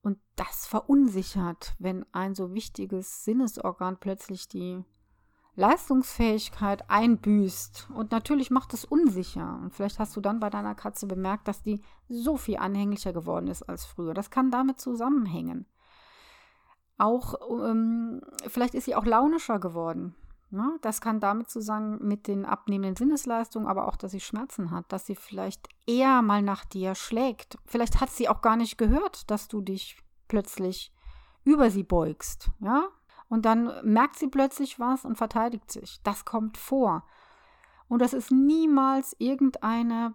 und 0.00 0.18
das 0.36 0.66
verunsichert, 0.66 1.74
wenn 1.78 2.04
ein 2.12 2.34
so 2.34 2.54
wichtiges 2.54 3.24
Sinnesorgan 3.24 3.98
plötzlich 3.98 4.48
die 4.48 4.84
Leistungsfähigkeit 5.56 6.88
einbüßt. 6.88 7.88
Und 7.92 8.12
natürlich 8.12 8.50
macht 8.50 8.74
es 8.74 8.84
unsicher. 8.84 9.58
Und 9.60 9.74
vielleicht 9.74 9.98
hast 9.98 10.14
du 10.16 10.20
dann 10.20 10.38
bei 10.38 10.50
deiner 10.50 10.76
Katze 10.76 11.08
bemerkt, 11.08 11.48
dass 11.48 11.64
die 11.64 11.80
so 12.08 12.36
viel 12.36 12.58
anhänglicher 12.58 13.12
geworden 13.12 13.48
ist 13.48 13.64
als 13.64 13.84
früher. 13.84 14.14
Das 14.14 14.30
kann 14.30 14.52
damit 14.52 14.80
zusammenhängen. 14.80 15.66
Auch, 16.98 17.34
ähm, 17.64 18.20
vielleicht 18.48 18.74
ist 18.74 18.84
sie 18.84 18.94
auch 18.94 19.06
launischer 19.06 19.58
geworden. 19.58 20.14
Ne? 20.50 20.78
Das 20.80 21.00
kann 21.00 21.20
damit 21.20 21.50
zusammen 21.50 21.98
mit 22.00 22.26
den 22.26 22.44
abnehmenden 22.44 22.96
Sinnesleistungen, 22.96 23.68
aber 23.68 23.86
auch, 23.86 23.96
dass 23.96 24.12
sie 24.12 24.20
Schmerzen 24.20 24.70
hat, 24.70 24.90
dass 24.92 25.06
sie 25.06 25.14
vielleicht 25.14 25.68
eher 25.86 26.22
mal 26.22 26.42
nach 26.42 26.64
dir 26.64 26.94
schlägt. 26.94 27.58
Vielleicht 27.66 28.00
hat 28.00 28.10
sie 28.10 28.28
auch 28.28 28.40
gar 28.40 28.56
nicht 28.56 28.78
gehört, 28.78 29.30
dass 29.30 29.48
du 29.48 29.60
dich 29.60 29.98
plötzlich 30.26 30.92
über 31.44 31.70
sie 31.70 31.82
beugst, 31.82 32.50
ja? 32.60 32.88
Und 33.28 33.44
dann 33.44 33.70
merkt 33.84 34.16
sie 34.16 34.28
plötzlich 34.28 34.80
was 34.80 35.04
und 35.04 35.16
verteidigt 35.16 35.70
sich. 35.70 36.00
Das 36.02 36.24
kommt 36.24 36.56
vor. 36.56 37.04
Und 37.86 38.00
das 38.00 38.14
ist 38.14 38.30
niemals 38.30 39.14
irgendeine 39.18 40.14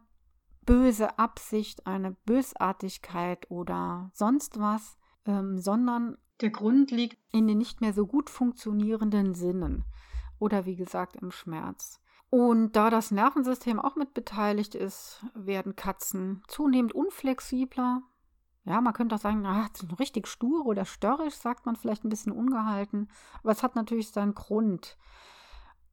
böse 0.65 1.19
Absicht, 1.19 1.85
eine 1.85 2.11
Bösartigkeit 2.25 3.49
oder 3.51 4.09
sonst 4.13 4.59
was, 4.59 4.97
ähm, 5.25 5.57
sondern 5.59 6.17
der 6.41 6.49
Grund 6.49 6.91
liegt 6.91 7.17
in 7.31 7.47
den 7.47 7.57
nicht 7.57 7.81
mehr 7.81 7.93
so 7.93 8.05
gut 8.05 8.29
funktionierenden 8.29 9.33
Sinnen 9.33 9.85
oder 10.39 10.65
wie 10.65 10.75
gesagt 10.75 11.15
im 11.15 11.31
Schmerz. 11.31 11.99
Und 12.29 12.75
da 12.75 12.89
das 12.89 13.11
Nervensystem 13.11 13.79
auch 13.79 13.95
mit 13.95 14.13
beteiligt 14.13 14.73
ist, 14.73 15.23
werden 15.35 15.75
Katzen 15.75 16.43
zunehmend 16.47 16.93
unflexibler. 16.93 18.01
Ja, 18.65 18.81
man 18.81 18.93
könnte 18.93 19.15
auch 19.15 19.19
sagen, 19.19 19.45
ach, 19.45 19.69
richtig 19.99 20.27
stur 20.27 20.65
oder 20.65 20.85
störrisch, 20.85 21.35
sagt 21.35 21.65
man 21.65 21.75
vielleicht 21.75 22.03
ein 22.03 22.09
bisschen 22.09 22.31
ungehalten. 22.31 23.09
Aber 23.43 23.51
es 23.51 23.61
hat 23.61 23.75
natürlich 23.75 24.09
seinen 24.09 24.33
Grund. 24.33 24.97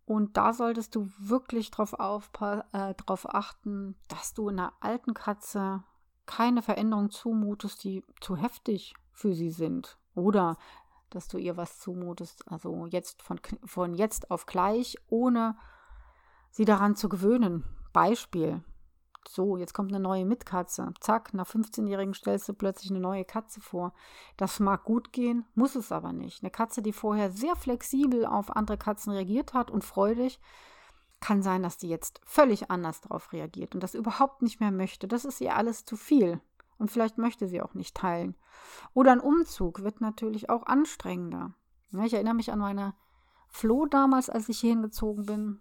Und 0.06 0.36
da 0.36 0.52
solltest 0.52 0.94
du 0.94 1.10
wirklich 1.18 1.70
darauf 1.70 2.30
äh, 2.72 2.94
drauf 2.94 3.32
achten, 3.34 3.96
dass 4.08 4.32
du 4.34 4.48
einer 4.48 4.72
alten 4.80 5.14
Katze 5.14 5.84
keine 6.26 6.62
Veränderungen 6.62 7.10
zumutest, 7.10 7.84
die 7.84 8.02
zu 8.20 8.36
heftig 8.36 8.94
für 9.20 9.34
sie 9.34 9.50
sind. 9.50 9.98
Oder 10.14 10.56
dass 11.10 11.28
du 11.28 11.38
ihr 11.38 11.56
was 11.56 11.78
zumutest. 11.78 12.50
Also 12.50 12.86
jetzt 12.86 13.22
von, 13.22 13.40
von 13.64 13.94
jetzt 13.94 14.30
auf 14.30 14.46
gleich, 14.46 14.96
ohne 15.08 15.56
sie 16.50 16.64
daran 16.64 16.96
zu 16.96 17.08
gewöhnen. 17.08 17.64
Beispiel. 17.92 18.62
So, 19.28 19.56
jetzt 19.56 19.74
kommt 19.74 19.92
eine 19.92 20.02
neue 20.02 20.24
Mitkatze. 20.24 20.92
Zack, 21.00 21.34
nach 21.34 21.46
15-Jährigen 21.46 22.14
stellst 22.14 22.48
du 22.48 22.54
plötzlich 22.54 22.90
eine 22.90 23.00
neue 23.00 23.24
Katze 23.24 23.60
vor. 23.60 23.92
Das 24.36 24.60
mag 24.60 24.84
gut 24.84 25.12
gehen, 25.12 25.44
muss 25.54 25.76
es 25.76 25.92
aber 25.92 26.12
nicht. 26.12 26.42
Eine 26.42 26.50
Katze, 26.50 26.80
die 26.80 26.92
vorher 26.92 27.30
sehr 27.30 27.54
flexibel 27.54 28.24
auf 28.24 28.56
andere 28.56 28.78
Katzen 28.78 29.12
reagiert 29.12 29.52
hat 29.52 29.70
und 29.70 29.84
freudig, 29.84 30.40
kann 31.20 31.42
sein, 31.42 31.62
dass 31.62 31.76
die 31.76 31.88
jetzt 31.88 32.22
völlig 32.24 32.70
anders 32.70 33.02
darauf 33.02 33.32
reagiert 33.32 33.74
und 33.74 33.82
das 33.82 33.94
überhaupt 33.94 34.40
nicht 34.40 34.58
mehr 34.58 34.72
möchte. 34.72 35.06
Das 35.06 35.26
ist 35.26 35.40
ihr 35.42 35.54
alles 35.54 35.84
zu 35.84 35.96
viel. 35.96 36.40
Und 36.80 36.90
vielleicht 36.90 37.18
möchte 37.18 37.46
sie 37.46 37.60
auch 37.60 37.74
nicht 37.74 37.94
teilen. 37.94 38.34
Oder 38.94 39.12
ein 39.12 39.20
Umzug 39.20 39.82
wird 39.82 40.00
natürlich 40.00 40.48
auch 40.48 40.64
anstrengender. 40.64 41.52
Ja, 41.92 42.04
ich 42.04 42.14
erinnere 42.14 42.34
mich 42.34 42.50
an 42.50 42.58
meine 42.58 42.94
Flo 43.48 43.84
damals, 43.84 44.30
als 44.30 44.48
ich 44.48 44.60
hier 44.60 44.70
hingezogen 44.70 45.26
bin. 45.26 45.60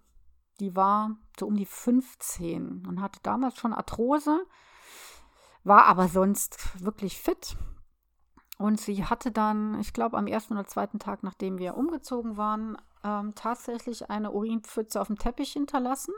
Die 0.62 0.78
war 0.78 1.18
so 1.38 1.46
um 1.46 1.56
die 1.56 1.66
15 1.66 2.86
und 2.88 3.02
hatte 3.02 3.20
damals 3.22 3.58
schon 3.58 3.74
Arthrose, 3.74 4.46
war 5.66 5.86
aber 5.88 6.08
sonst 6.08 6.82
wirklich 6.84 7.20
fit. 7.20 7.58
Und 8.58 8.80
sie 8.80 9.04
hatte 9.04 9.32
dann, 9.32 9.78
ich 9.82 9.92
glaube, 9.92 10.18
am 10.18 10.28
ersten 10.28 10.54
oder 10.54 10.68
zweiten 10.68 11.00
Tag, 11.00 11.24
nachdem 11.24 11.58
wir 11.58 11.76
umgezogen 11.76 12.38
waren, 12.38 12.78
ähm, 13.04 13.36
tatsächlich 13.36 14.10
eine 14.10 14.32
Urinpfütze 14.32 15.02
auf 15.02 15.08
dem 15.08 15.18
Teppich 15.18 15.52
hinterlassen. 15.52 16.14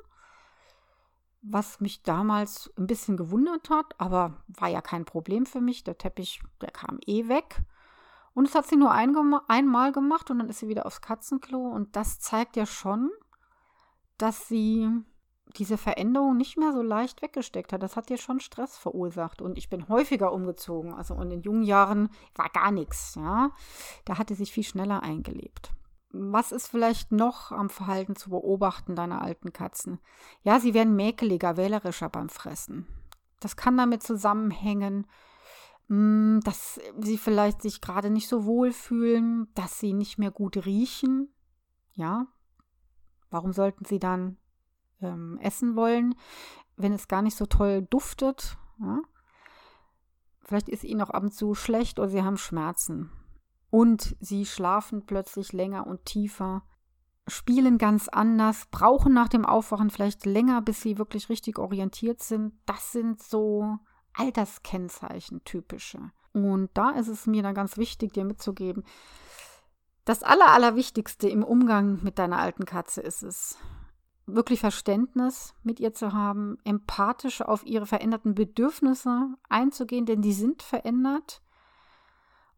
Was 1.41 1.79
mich 1.79 2.03
damals 2.03 2.71
ein 2.77 2.85
bisschen 2.85 3.17
gewundert 3.17 3.69
hat, 3.69 3.99
aber 3.99 4.43
war 4.47 4.69
ja 4.69 4.81
kein 4.81 5.05
Problem 5.05 5.45
für 5.45 5.61
mich. 5.61 5.83
Der 5.83 5.97
Teppich, 5.97 6.41
der 6.61 6.71
kam 6.71 6.99
eh 7.05 7.27
weg. 7.27 7.63
Und 8.33 8.47
es 8.47 8.55
hat 8.55 8.67
sie 8.67 8.77
nur 8.77 8.91
einmal 8.91 9.91
gemacht 9.91 10.29
und 10.29 10.39
dann 10.39 10.49
ist 10.49 10.59
sie 10.59 10.67
wieder 10.67 10.85
aufs 10.85 11.01
Katzenklo. 11.01 11.59
Und 11.59 11.95
das 11.95 12.19
zeigt 12.19 12.55
ja 12.55 12.65
schon, 12.65 13.09
dass 14.17 14.47
sie 14.47 14.89
diese 15.57 15.77
Veränderung 15.77 16.37
nicht 16.37 16.57
mehr 16.57 16.71
so 16.71 16.81
leicht 16.81 17.21
weggesteckt 17.21 17.73
hat. 17.73 17.83
Das 17.83 17.95
hat 17.95 18.09
ihr 18.09 18.17
schon 18.17 18.39
Stress 18.39 18.77
verursacht. 18.77 19.41
Und 19.41 19.57
ich 19.57 19.69
bin 19.69 19.89
häufiger 19.89 20.31
umgezogen. 20.31 20.93
Also 20.93 21.13
und 21.15 21.31
in 21.31 21.41
jungen 21.41 21.63
Jahren 21.63 22.09
war 22.35 22.49
gar 22.49 22.71
nichts. 22.71 23.15
Ja, 23.15 23.51
da 24.05 24.17
hatte 24.17 24.35
sich 24.35 24.51
viel 24.51 24.63
schneller 24.63 25.03
eingelebt. 25.03 25.71
Was 26.13 26.51
ist 26.51 26.67
vielleicht 26.67 27.11
noch 27.11 27.51
am 27.51 27.69
Verhalten 27.69 28.15
zu 28.15 28.29
beobachten 28.29 28.95
deiner 28.95 29.21
alten 29.21 29.53
Katzen? 29.53 29.99
Ja, 30.43 30.59
sie 30.59 30.73
werden 30.73 30.95
mäkeliger, 30.95 31.55
wählerischer 31.55 32.09
beim 32.09 32.27
Fressen. 32.27 32.85
Das 33.39 33.55
kann 33.55 33.77
damit 33.77 34.03
zusammenhängen, 34.03 35.07
hm, 35.87 36.41
dass 36.43 36.79
sie 36.99 37.17
vielleicht 37.17 37.61
sich 37.61 37.81
gerade 37.81 38.09
nicht 38.09 38.27
so 38.27 38.45
wohl 38.45 38.71
fühlen, 38.71 39.47
dass 39.55 39.79
sie 39.79 39.93
nicht 39.93 40.17
mehr 40.17 40.31
gut 40.31 40.65
riechen. 40.65 41.33
Ja, 41.93 42.27
warum 43.29 43.53
sollten 43.53 43.85
sie 43.85 43.99
dann 43.99 44.37
ähm, 45.01 45.37
essen 45.41 45.75
wollen, 45.75 46.15
wenn 46.75 46.93
es 46.93 47.07
gar 47.07 47.21
nicht 47.21 47.37
so 47.37 47.45
toll 47.45 47.87
duftet? 47.89 48.57
Ja? 48.79 49.01
Vielleicht 50.43 50.69
ist 50.69 50.83
ihnen 50.83 51.01
auch 51.01 51.09
ab 51.09 51.23
und 51.23 51.33
zu 51.33 51.55
schlecht 51.55 51.99
oder 51.99 52.09
sie 52.09 52.23
haben 52.23 52.37
Schmerzen. 52.37 53.11
Und 53.71 54.15
sie 54.19 54.45
schlafen 54.45 55.05
plötzlich 55.07 55.53
länger 55.53 55.87
und 55.87 56.05
tiefer, 56.05 56.63
spielen 57.27 57.77
ganz 57.79 58.07
anders, 58.09 58.67
brauchen 58.69 59.13
nach 59.13 59.29
dem 59.29 59.45
Aufwachen 59.45 59.89
vielleicht 59.89 60.25
länger, 60.25 60.61
bis 60.61 60.81
sie 60.81 60.97
wirklich 60.97 61.29
richtig 61.29 61.57
orientiert 61.57 62.21
sind. 62.21 62.53
Das 62.65 62.91
sind 62.91 63.23
so 63.23 63.79
Alterskennzeichen 64.13 65.43
typische. 65.45 66.11
Und 66.33 66.69
da 66.73 66.91
ist 66.91 67.07
es 67.07 67.25
mir 67.27 67.41
dann 67.41 67.55
ganz 67.55 67.77
wichtig, 67.77 68.13
dir 68.13 68.25
mitzugeben, 68.25 68.83
das 70.05 70.23
Aller, 70.23 70.49
Allerwichtigste 70.49 71.29
im 71.29 71.43
Umgang 71.43 71.99
mit 72.03 72.17
deiner 72.17 72.39
alten 72.39 72.65
Katze 72.65 73.01
ist 73.01 73.21
es, 73.21 73.57
wirklich 74.25 74.59
Verständnis 74.59 75.53
mit 75.63 75.79
ihr 75.79 75.93
zu 75.93 76.13
haben, 76.13 76.57
empathisch 76.63 77.41
auf 77.41 77.65
ihre 77.65 77.85
veränderten 77.85 78.33
Bedürfnisse 78.33 79.35
einzugehen, 79.49 80.05
denn 80.05 80.21
die 80.21 80.33
sind 80.33 80.63
verändert. 80.63 81.41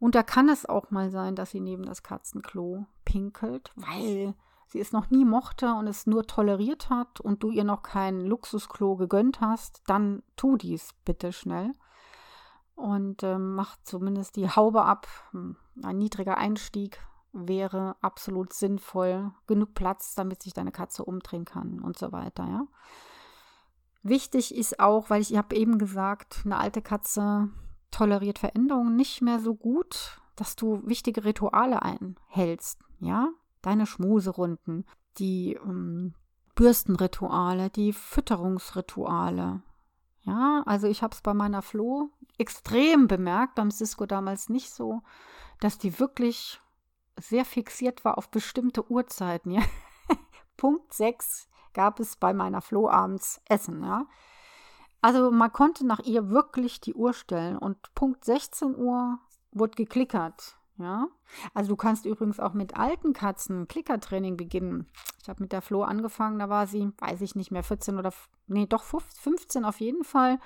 Und 0.04 0.16
da 0.16 0.22
kann 0.22 0.50
es 0.50 0.66
auch 0.66 0.92
mal 0.92 1.12
sein, 1.12 1.34
dass 1.34 1.52
sie 1.52 1.62
neben 1.62 1.86
das 1.86 2.04
Katzenklo 2.04 2.88
pinkelt, 3.06 3.72
weil 3.78 4.36
sie 4.68 4.82
es 4.82 4.92
noch 4.92 5.10
nie 5.12 5.24
mochte 5.24 5.74
und 5.76 5.88
es 5.88 6.08
nur 6.08 6.28
toleriert 6.28 6.90
hat 6.90 7.22
und 7.22 7.42
du 7.42 7.52
ihr 7.52 7.64
noch 7.64 7.84
kein 7.84 8.20
Luxusklo 8.20 8.98
gegönnt 8.98 9.40
hast, 9.40 9.82
dann 9.88 10.22
tu 10.36 10.58
dies 10.58 10.90
bitte 11.06 11.32
schnell 11.32 11.72
und 12.76 13.24
äh, 13.24 13.38
mach 13.38 13.78
zumindest 13.84 14.36
die 14.36 14.50
Haube 14.50 14.84
ab. 14.84 15.08
Hm, 15.32 15.56
ein 15.82 16.00
niedriger 16.00 16.38
Einstieg 16.38 17.00
wäre 17.32 17.96
absolut 18.02 18.52
sinnvoll. 18.52 19.32
Genug 19.48 19.74
Platz, 19.74 20.16
damit 20.16 20.44
sich 20.44 20.54
deine 20.54 20.74
Katze 20.74 21.06
umdrehen 21.06 21.46
kann 21.46 21.80
und 21.80 21.98
so 21.98 22.12
weiter, 22.12 22.44
ja. 22.44 22.68
Wichtig 24.02 24.54
ist 24.54 24.82
auch, 24.82 25.10
weil 25.10 25.22
ich, 25.22 25.32
ich 25.32 25.38
habe 25.38 25.56
eben 25.56 25.78
gesagt, 25.78 26.42
eine 26.44 26.58
alte 26.58 26.82
Katze 26.82 27.48
toleriert 27.94 28.40
Veränderungen 28.40 28.96
nicht 28.96 29.22
mehr 29.22 29.40
so 29.40 29.56
gut, 29.56 30.20
dass 30.36 30.56
du 30.56 30.82
wichtige 30.86 31.24
Rituale 31.24 31.82
einhältst, 31.82 32.80
ja 33.00 33.30
deine 33.64 33.88
Schmuserunden, 33.88 34.86
die 35.18 35.54
ähm, 35.54 36.14
Bürstenrituale, 36.54 37.72
die 37.72 37.94
Fütterungsrituale. 37.94 39.64
Ja, 40.22 40.64
also 40.66 40.88
ich 40.88 41.02
habe 41.02 41.16
es 41.16 41.22
bei 41.22 41.34
meiner 41.34 41.64
Flo 41.64 42.12
extrem 42.38 43.08
bemerkt, 43.08 43.56
beim 43.56 43.72
Cisco 43.72 44.06
damals 44.06 44.50
nicht 44.50 44.70
so, 44.70 45.02
dass 45.60 45.80
die 45.80 46.00
wirklich 46.00 46.62
sehr 47.20 47.46
fixiert 47.46 48.06
war 48.06 48.18
auf 48.18 48.30
bestimmte 48.30 48.90
Uhrzeiten. 48.90 49.52
Ja? 49.52 49.62
Punkt 50.58 50.94
6 50.94 51.50
gab 51.74 52.00
es 52.00 52.16
bei 52.16 52.34
meiner 52.34 52.62
Flo 52.62 52.90
abends 52.90 53.42
Essen. 53.50 53.84
Ja? 53.84 54.06
Also 55.04 55.32
man 55.32 55.52
konnte 55.52 55.86
nach 55.86 56.00
ihr 56.00 56.30
wirklich 56.30 56.80
die 56.80 56.94
Uhr 56.94 57.12
stellen 57.12 57.58
und 57.58 57.94
Punkt 57.94 58.24
16 58.24 58.74
Uhr 58.74 59.20
wurde 59.52 59.76
geklickert. 59.76 60.56
Ja, 60.78 61.08
also 61.54 61.72
du 61.72 61.76
kannst 61.76 62.06
übrigens 62.06 62.40
auch 62.40 62.54
mit 62.54 62.78
alten 62.78 63.12
Katzen 63.12 63.68
Klickertraining 63.68 64.38
beginnen. 64.38 64.90
Ich 65.22 65.28
habe 65.28 65.44
mit 65.44 65.52
der 65.52 65.62
Flo 65.62 65.84
angefangen, 65.84 66.40
da 66.40 66.48
war 66.48 66.68
sie, 66.68 66.90
weiß 67.00 67.20
ich 67.20 67.36
nicht 67.36 67.52
mehr, 67.52 67.64
14 67.64 68.00
oder, 68.00 68.14
nee, 68.48 68.66
doch 68.66 68.84
15 68.84 69.66
auf 69.66 69.82
jeden 69.82 70.06
Fall. 70.06 70.40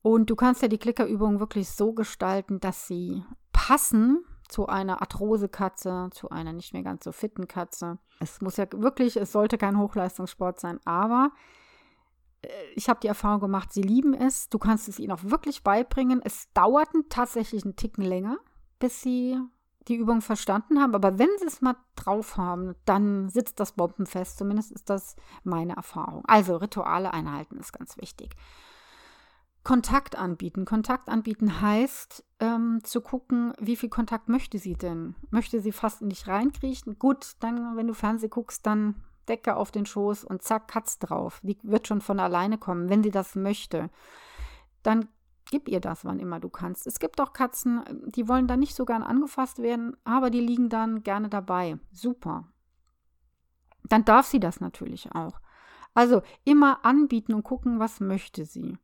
Und 0.00 0.30
du 0.30 0.34
kannst 0.34 0.62
ja 0.62 0.68
die 0.68 0.78
Klickerübungen 0.78 1.40
wirklich 1.40 1.68
so 1.70 1.92
gestalten, 1.92 2.58
dass 2.58 2.88
sie 2.88 3.22
passen 3.52 4.24
zu 4.48 4.66
einer 4.66 5.02
Arthrose-Katze, 5.02 6.08
zu 6.10 6.30
einer 6.30 6.54
nicht 6.54 6.72
mehr 6.72 6.82
ganz 6.82 7.04
so 7.04 7.12
fitten 7.12 7.46
Katze. 7.46 7.98
Es 8.18 8.40
muss 8.40 8.56
ja 8.56 8.66
wirklich, 8.72 9.16
es 9.18 9.30
sollte 9.30 9.58
kein 9.58 9.78
Hochleistungssport 9.78 10.58
sein, 10.58 10.80
aber 10.86 11.30
ich 12.74 12.88
habe 12.88 13.00
die 13.00 13.08
Erfahrung 13.08 13.40
gemacht, 13.40 13.72
sie 13.72 13.82
lieben 13.82 14.14
es. 14.14 14.48
Du 14.48 14.58
kannst 14.58 14.88
es 14.88 14.98
ihnen 14.98 15.12
auch 15.12 15.24
wirklich 15.24 15.62
beibringen. 15.62 16.20
Es 16.24 16.52
dauert 16.54 16.88
tatsächlich 17.08 17.64
einen 17.64 17.76
Ticken 17.76 18.04
länger 18.04 18.38
bis 18.80 19.02
sie 19.02 19.38
die 19.86 19.94
Übung 19.94 20.20
verstanden 20.20 20.80
haben. 20.80 20.94
Aber 20.96 21.18
wenn 21.18 21.30
sie 21.38 21.46
es 21.46 21.60
mal 21.60 21.76
drauf 21.94 22.36
haben, 22.36 22.74
dann 22.84 23.28
sitzt 23.28 23.60
das 23.60 23.72
bombenfest. 23.72 24.38
Zumindest 24.38 24.72
ist 24.72 24.90
das 24.90 25.14
meine 25.44 25.76
Erfahrung. 25.76 26.24
Also 26.26 26.56
Rituale 26.56 27.14
einhalten 27.14 27.58
ist 27.58 27.72
ganz 27.72 27.96
wichtig. 27.98 28.34
Kontakt 29.62 30.16
anbieten. 30.16 30.64
Kontakt 30.64 31.08
anbieten 31.08 31.60
heißt 31.60 32.24
ähm, 32.40 32.80
zu 32.82 33.02
gucken, 33.02 33.52
wie 33.60 33.76
viel 33.76 33.90
Kontakt 33.90 34.28
möchte 34.28 34.58
sie 34.58 34.74
denn? 34.74 35.14
Möchte 35.30 35.60
sie 35.60 35.72
fast 35.72 36.00
in 36.00 36.08
dich 36.08 36.26
reinkriechen? 36.26 36.98
Gut, 36.98 37.32
dann, 37.40 37.76
wenn 37.76 37.86
du 37.86 37.94
Fernsehen 37.94 38.30
guckst, 38.30 38.64
dann 38.66 39.04
Decke 39.28 39.56
auf 39.56 39.70
den 39.70 39.86
Schoß 39.86 40.24
und 40.24 40.42
zack, 40.42 40.68
Katz 40.68 40.98
drauf. 40.98 41.40
Die 41.42 41.58
wird 41.62 41.86
schon 41.86 42.00
von 42.00 42.20
alleine 42.20 42.58
kommen, 42.58 42.88
wenn 42.88 43.02
sie 43.02 43.10
das 43.10 43.34
möchte. 43.34 43.90
Dann 44.82 45.08
Gib 45.50 45.66
ihr 45.68 45.80
das, 45.80 46.04
wann 46.04 46.20
immer 46.20 46.38
du 46.38 46.48
kannst. 46.48 46.86
Es 46.86 47.00
gibt 47.00 47.20
auch 47.20 47.32
Katzen, 47.32 47.82
die 48.14 48.28
wollen 48.28 48.46
da 48.46 48.56
nicht 48.56 48.76
so 48.76 48.84
gern 48.84 49.02
angefasst 49.02 49.58
werden, 49.58 49.96
aber 50.04 50.30
die 50.30 50.40
liegen 50.40 50.68
dann 50.68 51.02
gerne 51.02 51.28
dabei. 51.28 51.78
Super. 51.90 52.46
Dann 53.84 54.04
darf 54.04 54.26
sie 54.26 54.38
das 54.38 54.60
natürlich 54.60 55.12
auch. 55.12 55.40
Also 55.92 56.22
immer 56.44 56.84
anbieten 56.84 57.34
und 57.34 57.42
gucken, 57.42 57.80
was 57.80 57.98
möchte 57.98 58.44
sie. 58.44 58.78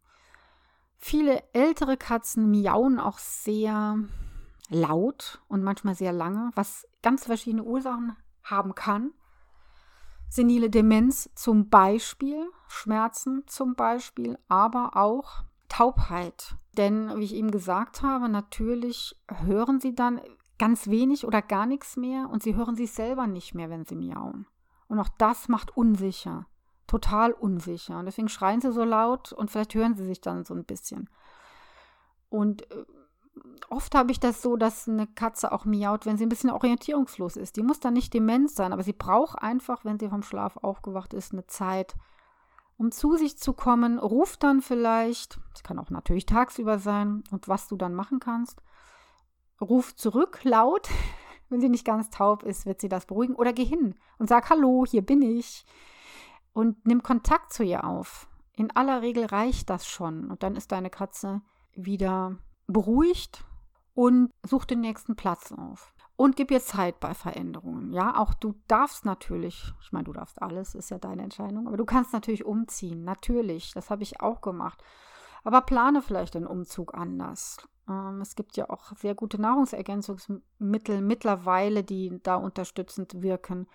Viele 0.98 1.44
ältere 1.52 1.96
Katzen 1.96 2.50
miauen 2.50 2.98
auch 2.98 3.18
sehr 3.18 4.00
laut 4.68 5.40
und 5.46 5.62
manchmal 5.62 5.94
sehr 5.94 6.12
lange, 6.12 6.50
was 6.56 6.88
ganz 7.00 7.26
verschiedene 7.26 7.62
Ursachen 7.62 8.16
haben 8.42 8.74
kann. 8.74 9.12
Senile 10.28 10.70
Demenz 10.70 11.30
zum 11.34 11.68
Beispiel, 11.68 12.50
Schmerzen 12.68 13.46
zum 13.46 13.74
Beispiel, 13.74 14.38
aber 14.48 14.96
auch 14.96 15.44
Taubheit. 15.68 16.56
Denn, 16.76 17.16
wie 17.16 17.24
ich 17.24 17.34
eben 17.34 17.50
gesagt 17.50 18.02
habe, 18.02 18.28
natürlich 18.28 19.16
hören 19.28 19.80
sie 19.80 19.94
dann 19.94 20.20
ganz 20.58 20.88
wenig 20.88 21.26
oder 21.26 21.42
gar 21.42 21.66
nichts 21.66 21.96
mehr 21.96 22.28
und 22.30 22.42
sie 22.42 22.54
hören 22.54 22.76
sich 22.76 22.92
selber 22.92 23.26
nicht 23.26 23.54
mehr, 23.54 23.70
wenn 23.70 23.84
sie 23.84 23.96
miauen. 23.96 24.46
Und 24.88 24.98
auch 24.98 25.08
das 25.18 25.48
macht 25.48 25.76
unsicher, 25.76 26.46
total 26.86 27.32
unsicher. 27.32 27.98
Und 27.98 28.06
deswegen 28.06 28.28
schreien 28.28 28.60
sie 28.60 28.72
so 28.72 28.84
laut 28.84 29.32
und 29.32 29.50
vielleicht 29.50 29.74
hören 29.74 29.96
sie 29.96 30.04
sich 30.04 30.20
dann 30.20 30.44
so 30.44 30.54
ein 30.54 30.64
bisschen. 30.64 31.10
Und 32.28 32.70
äh, 32.70 32.84
oft 33.68 33.94
habe 33.94 34.12
ich 34.12 34.20
das 34.20 34.42
so, 34.42 34.56
dass 34.56 34.88
eine 34.88 35.06
Katze 35.06 35.52
auch 35.52 35.64
miaut, 35.64 36.06
wenn 36.06 36.16
sie 36.16 36.26
ein 36.26 36.30
bisschen 36.30 36.50
orientierungslos 36.50 37.36
ist. 37.36 37.56
Die 37.56 37.62
muss 37.62 37.80
dann 37.80 37.94
nicht 37.94 38.14
dement 38.14 38.50
sein, 38.50 38.72
aber 38.72 38.82
sie 38.82 38.92
braucht 38.92 39.40
einfach, 39.40 39.84
wenn 39.84 39.98
sie 39.98 40.08
vom 40.08 40.22
Schlaf 40.22 40.56
aufgewacht 40.58 41.14
ist, 41.14 41.32
eine 41.32 41.46
Zeit, 41.46 41.94
um 42.78 42.92
zu 42.92 43.16
sich 43.16 43.38
zu 43.38 43.52
kommen, 43.52 43.98
ruf 43.98 44.36
dann 44.36 44.60
vielleicht, 44.60 45.40
es 45.54 45.62
kann 45.62 45.78
auch 45.78 45.90
natürlich 45.90 46.26
tagsüber 46.26 46.78
sein, 46.78 47.24
und 47.30 47.48
was 47.48 47.68
du 47.68 47.76
dann 47.76 47.94
machen 47.94 48.20
kannst, 48.20 48.62
ruf 49.60 49.94
zurück 49.96 50.40
laut, 50.44 50.88
wenn 51.48 51.60
sie 51.60 51.68
nicht 51.68 51.86
ganz 51.86 52.10
taub 52.10 52.42
ist, 52.42 52.66
wird 52.66 52.80
sie 52.80 52.88
das 52.88 53.06
beruhigen, 53.06 53.34
oder 53.34 53.52
geh 53.52 53.64
hin 53.64 53.94
und 54.18 54.28
sag, 54.28 54.50
hallo, 54.50 54.84
hier 54.86 55.02
bin 55.02 55.22
ich, 55.22 55.64
und 56.52 56.86
nimm 56.86 57.02
Kontakt 57.02 57.52
zu 57.52 57.62
ihr 57.62 57.84
auf. 57.84 58.28
In 58.54 58.74
aller 58.74 59.02
Regel 59.02 59.26
reicht 59.26 59.70
das 59.70 59.86
schon, 59.86 60.30
und 60.30 60.42
dann 60.42 60.56
ist 60.56 60.72
deine 60.72 60.90
Katze 60.90 61.42
wieder 61.74 62.36
beruhigt 62.66 63.44
und 63.94 64.30
sucht 64.44 64.70
den 64.70 64.80
nächsten 64.80 65.16
Platz 65.16 65.52
auf. 65.52 65.92
und 66.16 66.34
gib 66.34 66.50
ihr 66.50 66.62
Zeit 66.62 66.98
bei 66.98 67.12
Veränderungen. 67.14 67.92
Ja, 67.92 68.18
auch 68.18 68.32
du 68.32 68.54
darfst 68.68 69.04
natürlich, 69.04 69.72
ich 69.82 69.92
meine, 69.92 70.04
du 70.04 70.12
darfst 70.14 70.40
alles, 70.40 70.74
ist 70.74 70.90
ja 70.90 70.98
deine 70.98 71.22
Entscheidung, 71.22 71.68
aber 71.68 71.76
du 71.76 71.84
kannst 71.84 72.12
natürlich 72.14 72.44
umziehen. 72.44 73.04
Natürlich, 73.04 73.72
das 73.74 73.90
habe 73.90 74.02
ich 74.02 74.20
auch 74.20 74.40
gemacht. 74.40 74.82
Aber 75.44 75.60
plane 75.60 76.02
vielleicht 76.02 76.34
den 76.34 76.46
Umzug 76.46 76.94
anders. 76.94 77.58
Ähm, 77.88 78.20
es 78.20 78.34
gibt 78.34 78.56
ja 78.56 78.68
auch 78.70 78.96
sehr 78.96 79.14
gute 79.14 79.40
Nahrungsergänzungsmittel 79.40 81.02
mittlerweile, 81.02 81.84
die 81.84 82.18
da 82.22 82.36
unterstützend 82.36 83.22
wirken. 83.22 83.68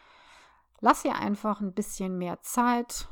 Lass 0.79 1.05
ihr 1.05 1.15
einfach 1.15 1.61
ein 1.61 1.73
bisschen 1.73 2.17
mehr 2.17 2.41
Zeit. 2.41 3.07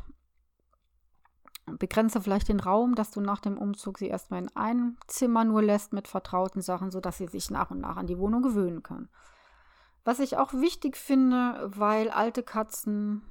Begrenze 1.77 2.21
vielleicht 2.21 2.49
den 2.49 2.59
Raum, 2.59 2.95
dass 2.95 3.11
du 3.11 3.21
nach 3.21 3.39
dem 3.39 3.57
Umzug 3.57 3.97
sie 3.97 4.07
erstmal 4.07 4.41
in 4.41 4.55
ein 4.55 4.97
Zimmer 5.07 5.43
nur 5.43 5.61
lässt 5.61 5.93
mit 5.93 6.07
vertrauten 6.07 6.61
Sachen, 6.61 6.91
sodass 6.91 7.17
sie 7.17 7.27
sich 7.27 7.51
nach 7.51 7.71
und 7.71 7.79
nach 7.79 7.97
an 7.97 8.07
die 8.07 8.17
Wohnung 8.17 8.41
gewöhnen 8.41 8.83
können. 8.83 9.09
Was 10.03 10.19
ich 10.19 10.37
auch 10.37 10.53
wichtig 10.53 10.97
finde, 10.97 11.69
weil 11.75 12.09
alte 12.09 12.43
Katzen 12.43 13.23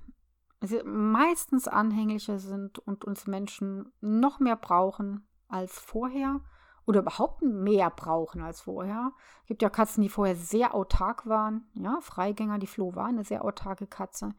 meistens 0.84 1.68
anhänglicher 1.68 2.38
sind 2.38 2.78
und 2.80 3.04
uns 3.04 3.26
Menschen 3.26 3.92
noch 4.00 4.40
mehr 4.40 4.56
brauchen 4.56 5.26
als 5.48 5.78
vorher 5.78 6.40
oder 6.84 7.00
überhaupt 7.00 7.42
mehr 7.42 7.90
brauchen 7.90 8.40
als 8.40 8.62
vorher. 8.62 9.12
Es 9.42 9.46
gibt 9.48 9.62
ja 9.62 9.70
Katzen, 9.70 10.02
die 10.02 10.08
vorher 10.08 10.36
sehr 10.36 10.74
autark 10.74 11.26
waren. 11.26 11.68
Ja, 11.74 11.98
Freigänger, 12.00 12.58
die 12.58 12.66
Flo 12.66 12.94
war 12.94 13.06
eine 13.06 13.24
sehr 13.24 13.44
autarke 13.44 13.86
Katze. 13.86 14.34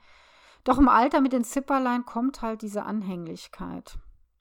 Doch 0.69 0.77
im 0.77 0.87
Alter 0.87 1.19
mit 1.19 1.33
den 1.33 1.43
Zipperlein 1.43 2.05
kommt 2.05 2.43
halt 2.43 2.61
diese 2.61 2.83
Anhänglichkeit. 2.83 3.97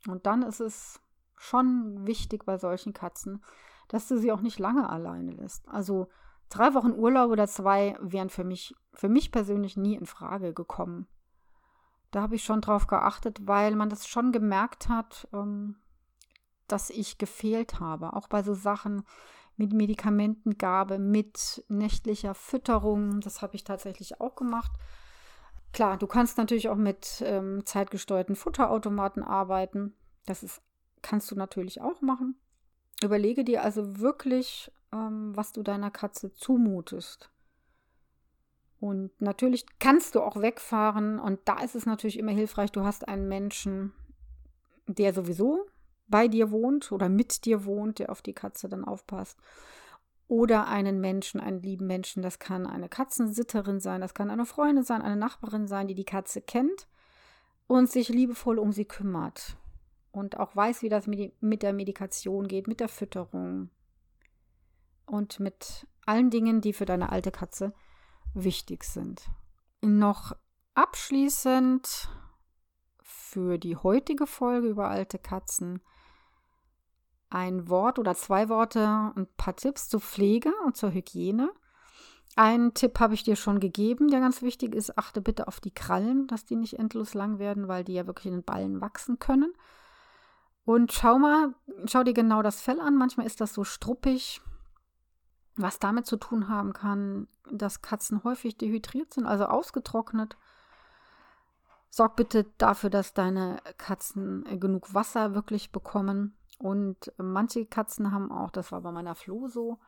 Und 0.07 0.27
dann 0.27 0.43
ist 0.43 0.61
es 0.61 1.01
schon 1.37 2.07
wichtig 2.07 2.45
bei 2.45 2.59
solchen 2.59 2.93
Katzen, 2.93 3.43
dass 3.89 4.09
du 4.09 4.19
sie 4.19 4.31
auch 4.31 4.43
nicht 4.43 4.59
lange 4.59 4.91
alleine 4.91 5.33
lässt. 5.33 5.67
Also 5.71 6.11
drei 6.51 6.75
Wochen 6.75 6.93
Urlaub 6.93 7.31
oder 7.31 7.49
zwei 7.49 7.97
wären 8.03 8.29
für 8.29 8.45
mich, 8.45 8.75
für 8.93 9.09
mich 9.09 9.33
persönlich 9.33 9.79
nie 9.79 9.95
in 9.95 10.05
Frage 10.05 10.53
gekommen. 10.53 11.07
Da 12.11 12.21
habe 12.21 12.35
ich 12.35 12.45
schon 12.45 12.61
drauf 12.61 12.89
geachtet, 12.89 13.39
weil 13.47 13.75
man 13.75 13.89
das 13.89 14.07
schon 14.07 14.31
gemerkt 14.31 14.91
hat, 14.91 15.29
ähm, 15.33 15.77
dass 16.67 16.91
ich 16.91 17.17
gefehlt 17.17 17.81
habe. 17.81 18.13
Auch 18.13 18.29
bei 18.29 18.43
so 18.43 18.53
Sachen 18.53 19.03
mit 19.57 19.73
Medikamentengabe, 19.73 20.99
mit 20.99 21.65
nächtlicher 21.69 22.35
Fütterung. 22.35 23.21
Das 23.23 23.41
habe 23.41 23.57
ich 23.57 23.65
tatsächlich 23.65 24.21
auch 24.21 24.37
gemacht. 24.37 24.73
Klar, 25.73 25.99
du 25.99 26.07
kannst 26.07 26.39
natürlich 26.39 26.69
auch 26.69 26.77
mit 26.77 27.23
ähm, 27.25 27.65
zeitgesteuerten 27.65 28.37
Futterautomaten 28.37 29.23
arbeiten. 29.23 29.95
Das 30.27 30.43
ist, 30.43 30.63
kannst 31.03 31.31
du 31.31 31.37
natürlich 31.37 31.81
auch 31.81 32.01
machen. 32.01 32.37
Überlege 33.03 33.45
dir 33.45 33.63
also 33.63 33.99
wirklich, 33.99 34.73
ähm, 34.93 35.37
was 35.37 35.53
du 35.53 35.63
deiner 35.63 35.91
Katze 35.91 36.33
zumutest. 36.33 37.31
Und 38.81 39.11
natürlich 39.21 39.67
kannst 39.79 40.15
du 40.15 40.21
auch 40.21 40.41
wegfahren 40.41 41.19
und 41.19 41.41
da 41.47 41.61
ist 41.61 41.75
es 41.75 41.85
natürlich 41.85 42.19
immer 42.19 42.31
hilfreich, 42.31 42.71
du 42.71 42.85
hast 42.85 43.09
einen 43.09 43.29
Menschen, 43.29 43.93
der 44.87 45.13
sowieso 45.13 45.67
bei 46.07 46.29
dir 46.29 46.51
wohnt 46.51 46.93
oder 46.93 47.09
mit 47.09 47.45
dir 47.45 47.65
wohnt, 47.65 47.99
der 47.99 48.11
auf 48.11 48.23
die 48.23 48.33
Katze 48.33 48.69
dann 48.69 48.85
aufpasst. 48.85 49.39
Oder 50.29 50.69
einen 50.69 51.01
Menschen, 51.01 51.41
einen 51.41 51.63
lieben 51.63 51.87
Menschen. 51.87 52.23
Das 52.23 52.39
kann 52.39 52.67
eine 52.67 52.89
Katzensitterin 52.89 53.81
sein, 53.81 54.03
das 54.03 54.15
kann 54.15 54.31
eine 54.31 54.47
Freundin 54.47 54.85
sein, 54.85 55.03
eine 55.03 55.17
Nachbarin 55.17 55.67
sein, 55.67 55.89
die 55.89 55.95
die 55.95 56.05
Katze 56.05 56.43
kennt 56.43 56.87
und 57.67 57.91
sich 57.91 58.09
liebevoll 58.09 58.59
um 58.59 58.73
sie 58.73 58.85
kümmert. 58.85 59.57
Und 60.13 60.39
auch 60.39 60.55
weiß, 60.55 60.83
wie 60.83 60.89
das 60.89 61.07
mit 61.07 61.63
der 61.63 61.73
Medikation 61.73 62.49
geht, 62.49 62.67
mit 62.67 62.81
der 62.81 62.89
Fütterung 62.89 63.71
und 65.07 65.41
mit 65.41 65.87
allen 66.07 66.31
Dingen, 66.31 66.61
die 66.61 66.73
für 66.73 66.87
deine 66.87 67.11
alte 67.11 67.31
Katze 67.31 67.73
wichtig 68.35 68.85
sind. 68.85 69.31
Noch 69.81 70.35
abschließend 70.75 72.09
für 73.03 73.59
die 73.59 73.77
heutige 73.77 74.27
Folge 74.27 74.69
über 74.69 74.89
alte 74.89 75.19
Katzen 75.19 75.81
ein 77.31 77.69
Wort 77.69 77.99
oder 77.99 78.15
zwei 78.15 78.49
Worte, 78.49 79.13
ein 79.15 79.27
paar 79.37 79.57
Tipps 79.57 79.89
zur 79.89 80.01
Pflege 80.01 80.53
und 80.65 80.77
zur 80.77 80.93
Hygiene. 80.93 81.51
Einen 82.37 82.73
Tipp 82.73 83.01
habe 83.01 83.15
ich 83.15 83.25
dir 83.25 83.37
schon 83.37 83.59
gegeben, 83.59 84.09
der 84.09 84.21
ganz 84.21 84.43
wichtig 84.43 84.75
ist. 84.75 84.97
Achte 84.97 85.21
bitte 85.21 85.49
auf 85.49 85.61
die 85.61 85.73
Krallen, 85.73 86.27
dass 86.29 86.45
die 86.45 86.57
nicht 86.57 86.79
endlos 86.79 87.15
lang 87.15 87.39
werden, 87.39 87.67
weil 87.69 87.85
die 87.85 87.95
ja 87.95 88.07
wirklich 88.07 88.27
in 88.27 88.33
den 88.33 88.45
Ballen 88.45 88.81
wachsen 88.81 89.19
können. 89.19 89.53
Und 90.65 90.93
schau 90.93 91.19
mal, 91.19 91.55
schau 91.87 92.05
dir 92.05 92.13
genau 92.13 92.43
das 92.43 92.61
Fell 92.61 92.81
an. 92.81 92.97
Manchmal 92.97 93.27
ist 93.27 93.41
das 93.41 93.55
so 93.55 93.65
struppig, 93.65 94.41
was 95.57 95.79
damit 95.81 96.07
zu 96.07 96.17
tun 96.17 96.49
haben 96.49 96.73
kann, 96.73 97.27
dass 97.51 97.83
Katzen 97.83 98.23
häufig 98.23 98.57
dehydriert 98.57 99.13
sind, 99.13 99.27
also 99.27 99.47
ausgetrocknet. 99.47 100.37
Sorg 101.91 102.17
bitte 102.17 102.47
dafür, 102.59 102.91
dass 102.91 103.15
deine 103.15 103.59
Katzen 103.79 104.45
genug 104.61 104.95
Wasser 104.95 105.35
wirklich 105.35 105.73
bekommen. 105.73 106.38
Und 106.59 107.13
manche 107.19 107.67
Katzen 107.67 108.13
haben 108.13 108.33
auch, 108.33 108.51
das 108.51 108.73
war 108.73 108.81
bei 108.81 108.93
meiner 108.93 109.15
Flo 109.15 109.49
so, 109.49 109.79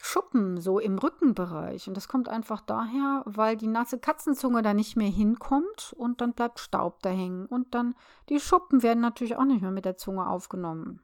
Schuppen 0.00 0.60
so 0.60 0.78
im 0.78 0.98
Rückenbereich. 0.98 1.88
Und 1.88 1.96
das 1.96 2.08
kommt 2.08 2.28
einfach 2.28 2.60
daher, 2.60 3.22
weil 3.26 3.56
die 3.56 3.66
nasse 3.66 3.98
Katzenzunge 3.98 4.62
da 4.62 4.72
nicht 4.72 4.96
mehr 4.96 5.10
hinkommt 5.10 5.92
und 5.96 6.20
dann 6.20 6.32
bleibt 6.32 6.60
Staub 6.60 7.02
da 7.02 7.10
hängen. 7.10 7.46
Und 7.46 7.74
dann 7.74 7.94
die 8.28 8.40
Schuppen 8.40 8.82
werden 8.82 9.00
natürlich 9.00 9.36
auch 9.36 9.44
nicht 9.44 9.60
mehr 9.60 9.70
mit 9.70 9.84
der 9.84 9.96
Zunge 9.96 10.28
aufgenommen. 10.28 11.00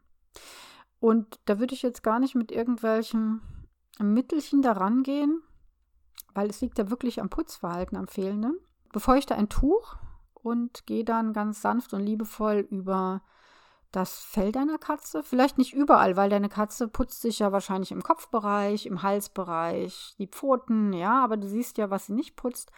Und 1.01 1.38
da 1.45 1.59
würde 1.59 1.75
ich 1.75 1.83
jetzt 1.83 2.03
gar 2.03 2.19
nicht 2.19 2.35
mit 2.35 2.51
irgendwelchen 2.51 3.43
Mittelchen 3.99 4.62
daran 4.62 5.03
gehen, 5.03 5.43
weil 6.33 6.49
es 6.49 6.61
liegt 6.61 6.79
ja 6.79 6.88
wirklich 6.88 7.21
am 7.21 7.29
Putzverhalten, 7.29 7.99
am 7.99 8.09
fehlenden. 8.09 8.59
Befeuchte 8.93 9.35
ein 9.35 9.49
Tuch 9.49 9.97
und 10.35 10.87
gehe 10.87 11.05
dann 11.05 11.33
ganz 11.33 11.61
sanft 11.61 11.93
und 11.95 12.01
liebevoll 12.01 12.67
über 12.71 13.23
das 13.94 14.20
Fell 14.20 14.52
deiner 14.52 14.78
Katze. 14.78 15.22
Vielleicht 15.22 15.59
nicht 15.59 15.72
überall, 15.72 16.16
weil 16.16 16.30
deine 16.30 16.48
Katze 16.48 16.88
putzt 16.88 17.20
sich 17.22 17.38
ja 17.38 17.52
wahrscheinlich 17.52 17.92
im 17.92 18.02
Kopfbereich, 18.02 18.87
im 18.87 19.02
Halsbereich, 19.02 20.14
die 20.18 20.26
Pfoten, 20.26 20.92
ja, 20.92 21.22
aber 21.22 21.37
du 21.37 21.48
siehst 21.48 21.78
ja, 21.78 21.90
was 21.90 22.07
sie 22.07 22.12
nicht 22.12 22.37
putzt. 22.37 22.70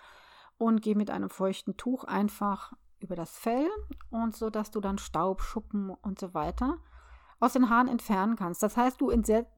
Und 0.58 0.80
geh 0.80 0.94
mit 0.94 1.10
einem 1.10 1.28
feuchten 1.28 1.76
Tuch 1.76 2.04
einfach 2.04 2.72
über 2.98 3.14
das 3.14 3.36
Fell 3.36 3.68
und 4.10 4.34
so, 4.34 4.48
dass 4.50 4.70
du 4.70 4.80
dann 4.80 4.98
Staub, 4.98 5.42
Schuppen 5.42 5.90
und 5.90 6.18
so 6.18 6.32
weiter 6.34 6.78
aus 7.40 7.52
den 7.52 7.68
Haaren 7.68 7.88
entfernen 7.88 8.36
kannst. 8.36 8.62
Das 8.62 8.76
heißt, 8.76 9.00
du, 9.00 9.12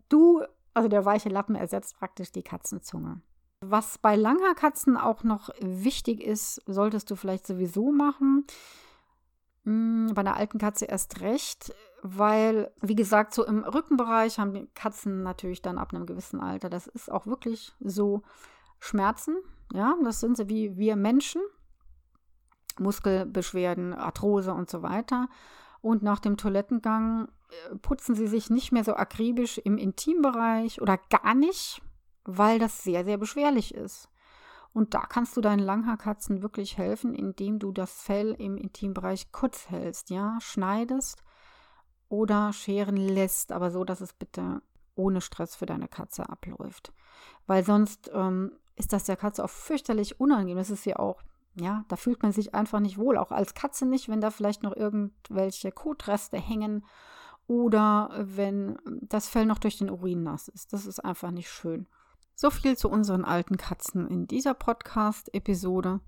du 0.09 0.43
also 0.75 0.89
der 0.89 1.05
weiche 1.05 1.29
Lappen 1.29 1.55
ersetzt 1.55 1.99
praktisch 1.99 2.33
die 2.33 2.43
Katzenzunge. 2.43 3.21
Was 3.61 3.99
bei 3.99 4.15
Langhaarkatzen 4.15 4.97
auch 4.97 5.25
noch 5.25 5.51
wichtig 5.61 6.21
ist, 6.21 6.63
solltest 6.67 7.11
du 7.11 7.17
vielleicht 7.17 7.47
sowieso 7.47 7.91
machen. 7.91 8.47
Hm, 9.69 10.13
bei 10.15 10.21
einer 10.21 10.37
alten 10.37 10.57
Katze 10.57 10.87
erst 10.87 11.21
recht, 11.21 11.75
weil, 12.03 12.73
wie 12.81 12.95
gesagt, 12.95 13.35
so 13.35 13.45
im 13.45 13.65
Rückenbereich 13.65 14.39
haben 14.39 14.55
die 14.55 14.67
Katzen 14.75 15.23
natürlich 15.23 15.61
dann 15.61 15.77
ab 15.77 15.93
einem 15.93 16.07
gewissen 16.07 16.41
Alter, 16.41 16.71
das 16.71 16.87
ist 16.87 17.13
auch 17.13 17.27
wirklich 17.27 17.75
so 17.79 18.23
Schmerzen. 18.81 19.37
Ja, 19.75 19.95
das 20.03 20.21
sind 20.21 20.39
sie 20.39 20.49
wie 20.49 20.79
wir 20.79 20.97
Menschen. 20.97 21.43
Muskelbeschwerden, 22.79 23.93
Arthrose 23.93 24.55
und 24.55 24.71
so 24.71 24.83
weiter. 24.83 25.29
Und 25.83 26.03
nach 26.03 26.21
dem 26.21 26.39
Toilettengang 26.39 27.29
äh, 27.51 27.77
putzen 27.77 28.15
sie 28.15 28.27
sich 28.27 28.49
nicht 28.49 28.73
mehr 28.73 28.85
so 28.85 28.95
akribisch 28.95 29.59
im 29.59 29.77
Intimbereich 29.77 30.81
oder 30.81 30.99
gar 31.11 31.35
nicht, 31.35 31.83
weil 32.25 32.59
das 32.59 32.83
sehr, 32.83 33.05
sehr 33.05 33.19
beschwerlich 33.19 33.75
ist. 33.75 34.09
Und 34.73 34.95
da 34.95 35.01
kannst 35.01 35.37
du 35.37 35.41
deinen 35.41 35.61
Langhaarkatzen 35.61 36.43
wirklich 36.43 36.79
helfen, 36.79 37.15
indem 37.15 37.59
du 37.59 37.73
das 37.73 37.93
Fell 38.03 38.35
im 38.39 38.57
Intimbereich 38.57 39.33
kurz 39.33 39.71
hältst, 39.71 40.11
ja, 40.11 40.39
schneidest 40.41 41.23
oder 42.09 42.53
scheren 42.53 42.97
lässt, 42.97 43.53
aber 43.53 43.71
so, 43.71 43.85
dass 43.85 44.01
es 44.01 44.13
bitte 44.13 44.63
ohne 44.95 45.21
Stress 45.21 45.57
für 45.57 45.67
deine 45.67 45.89
Katze 45.89 46.29
abläuft. 46.29 46.93
Weil 47.47 47.65
sonst 47.65 48.11
ähm, 48.13 48.53
ist 48.77 48.93
das 48.93 49.05
der 49.05 49.17
Katze 49.17 49.45
auch 49.45 49.51
fürchterlich 49.51 50.21
unangenehm. 50.21 50.57
Das 50.57 50.71
ist 50.71 50.85
ja 50.87 50.97
auch 50.97 51.23
ja, 51.61 51.85
da 51.89 51.97
fühlt 51.97 52.23
man 52.23 52.33
sich 52.33 52.55
einfach 52.55 52.81
nicht 52.81 52.99
wohl, 52.99 53.17
auch 53.17 53.33
als 53.33 53.55
Katze 53.55 53.87
nicht, 53.87 54.09
wenn 54.09 54.21
da 54.21 54.31
vielleicht 54.31 54.63
noch 54.63 54.77
irgendwelche 54.77 55.73
Kotreste 55.73 56.39
hängen 56.39 56.85
oder 57.47 58.11
wenn 58.19 58.79
das 58.85 59.29
Fell 59.29 59.47
noch 59.47 59.59
durch 59.59 59.79
den 59.79 59.91
Urin 59.91 60.23
nass 60.23 60.49
ist. 60.49 60.73
Das 60.73 60.87
ist 60.87 61.01
einfach 61.01 61.31
nicht 61.31 61.51
schön. 61.51 61.87
So 62.41 62.51
viel 62.51 62.77
zu 62.77 62.89
unseren 62.89 63.25
alten 63.25 63.57
Katzen 63.57 64.07
in 64.07 64.29
dieser 64.29 64.55
Podcast-Episode. 64.55 65.99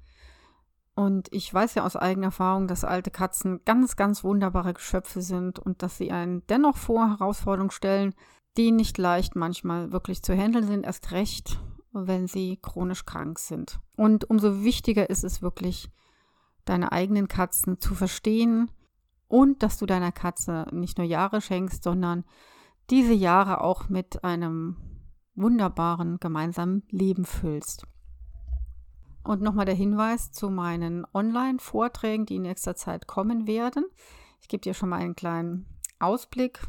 Und 0.95 1.27
ich 1.33 1.53
weiß 1.53 1.75
ja 1.75 1.85
aus 1.85 1.97
eigener 1.97 2.29
Erfahrung, 2.29 2.69
dass 2.69 2.85
alte 2.85 3.11
Katzen 3.11 3.64
ganz, 3.64 3.97
ganz 3.97 4.23
wunderbare 4.23 4.73
Geschöpfe 4.73 5.23
sind 5.23 5.59
und 5.59 5.83
dass 5.83 5.99
sie 5.99 6.12
einen 6.12 6.47
dennoch 6.47 6.77
vor 6.77 7.09
Herausforderungen 7.09 7.73
stellen, 7.73 8.14
die 8.57 8.71
nicht 8.71 8.97
leicht 8.97 9.35
manchmal 9.35 9.90
wirklich 9.90 10.23
zu 10.23 10.33
handeln 10.33 10.69
sind, 10.69 10.87
erst 10.87 11.11
recht, 11.11 11.59
wenn 11.90 12.29
sie 12.29 12.61
chronisch 12.62 13.05
krank 13.05 13.40
sind. 13.40 13.81
Und 13.97 14.31
umso 14.31 14.62
wichtiger 14.62 15.11
ist 15.11 15.25
es 15.25 15.43
wirklich, 15.43 15.90
deine 16.64 16.93
eigenen 16.93 17.27
Katzen 17.27 17.81
zu 17.81 17.97
verstehen 17.97 18.71
und 19.27 19.64
dass 19.64 19.79
du 19.79 19.87
deiner 19.87 20.12
Katze 20.12 20.66
nicht 20.71 20.97
nur 20.97 21.09
Jahre 21.09 21.40
schenkst, 21.40 21.83
sondern 21.83 22.25
diese 22.88 23.14
Jahre 23.14 23.62
auch 23.62 23.88
mit 23.88 24.23
einem 24.23 24.89
wunderbaren 25.35 26.19
gemeinsamen 26.19 26.83
Leben 26.90 27.25
füllst. 27.25 27.87
Und 29.23 29.43
nochmal 29.43 29.66
der 29.66 29.75
Hinweis 29.75 30.33
zu 30.33 30.51
meinen 30.51 31.07
Online-Vorträgen, 31.12 32.27
die 32.27 32.37
in 32.37 32.43
nächster 32.43 32.75
Zeit 32.75 33.07
kommen 33.07 33.47
werden. 33.47 33.85
Ich 34.40 34.49
gebe 34.49 34.62
dir 34.62 34.75
schon 34.75 34.88
mal 34.88 35.01
einen 35.01 35.14
kleinen 35.14 35.66
Ausblick. 35.99 36.62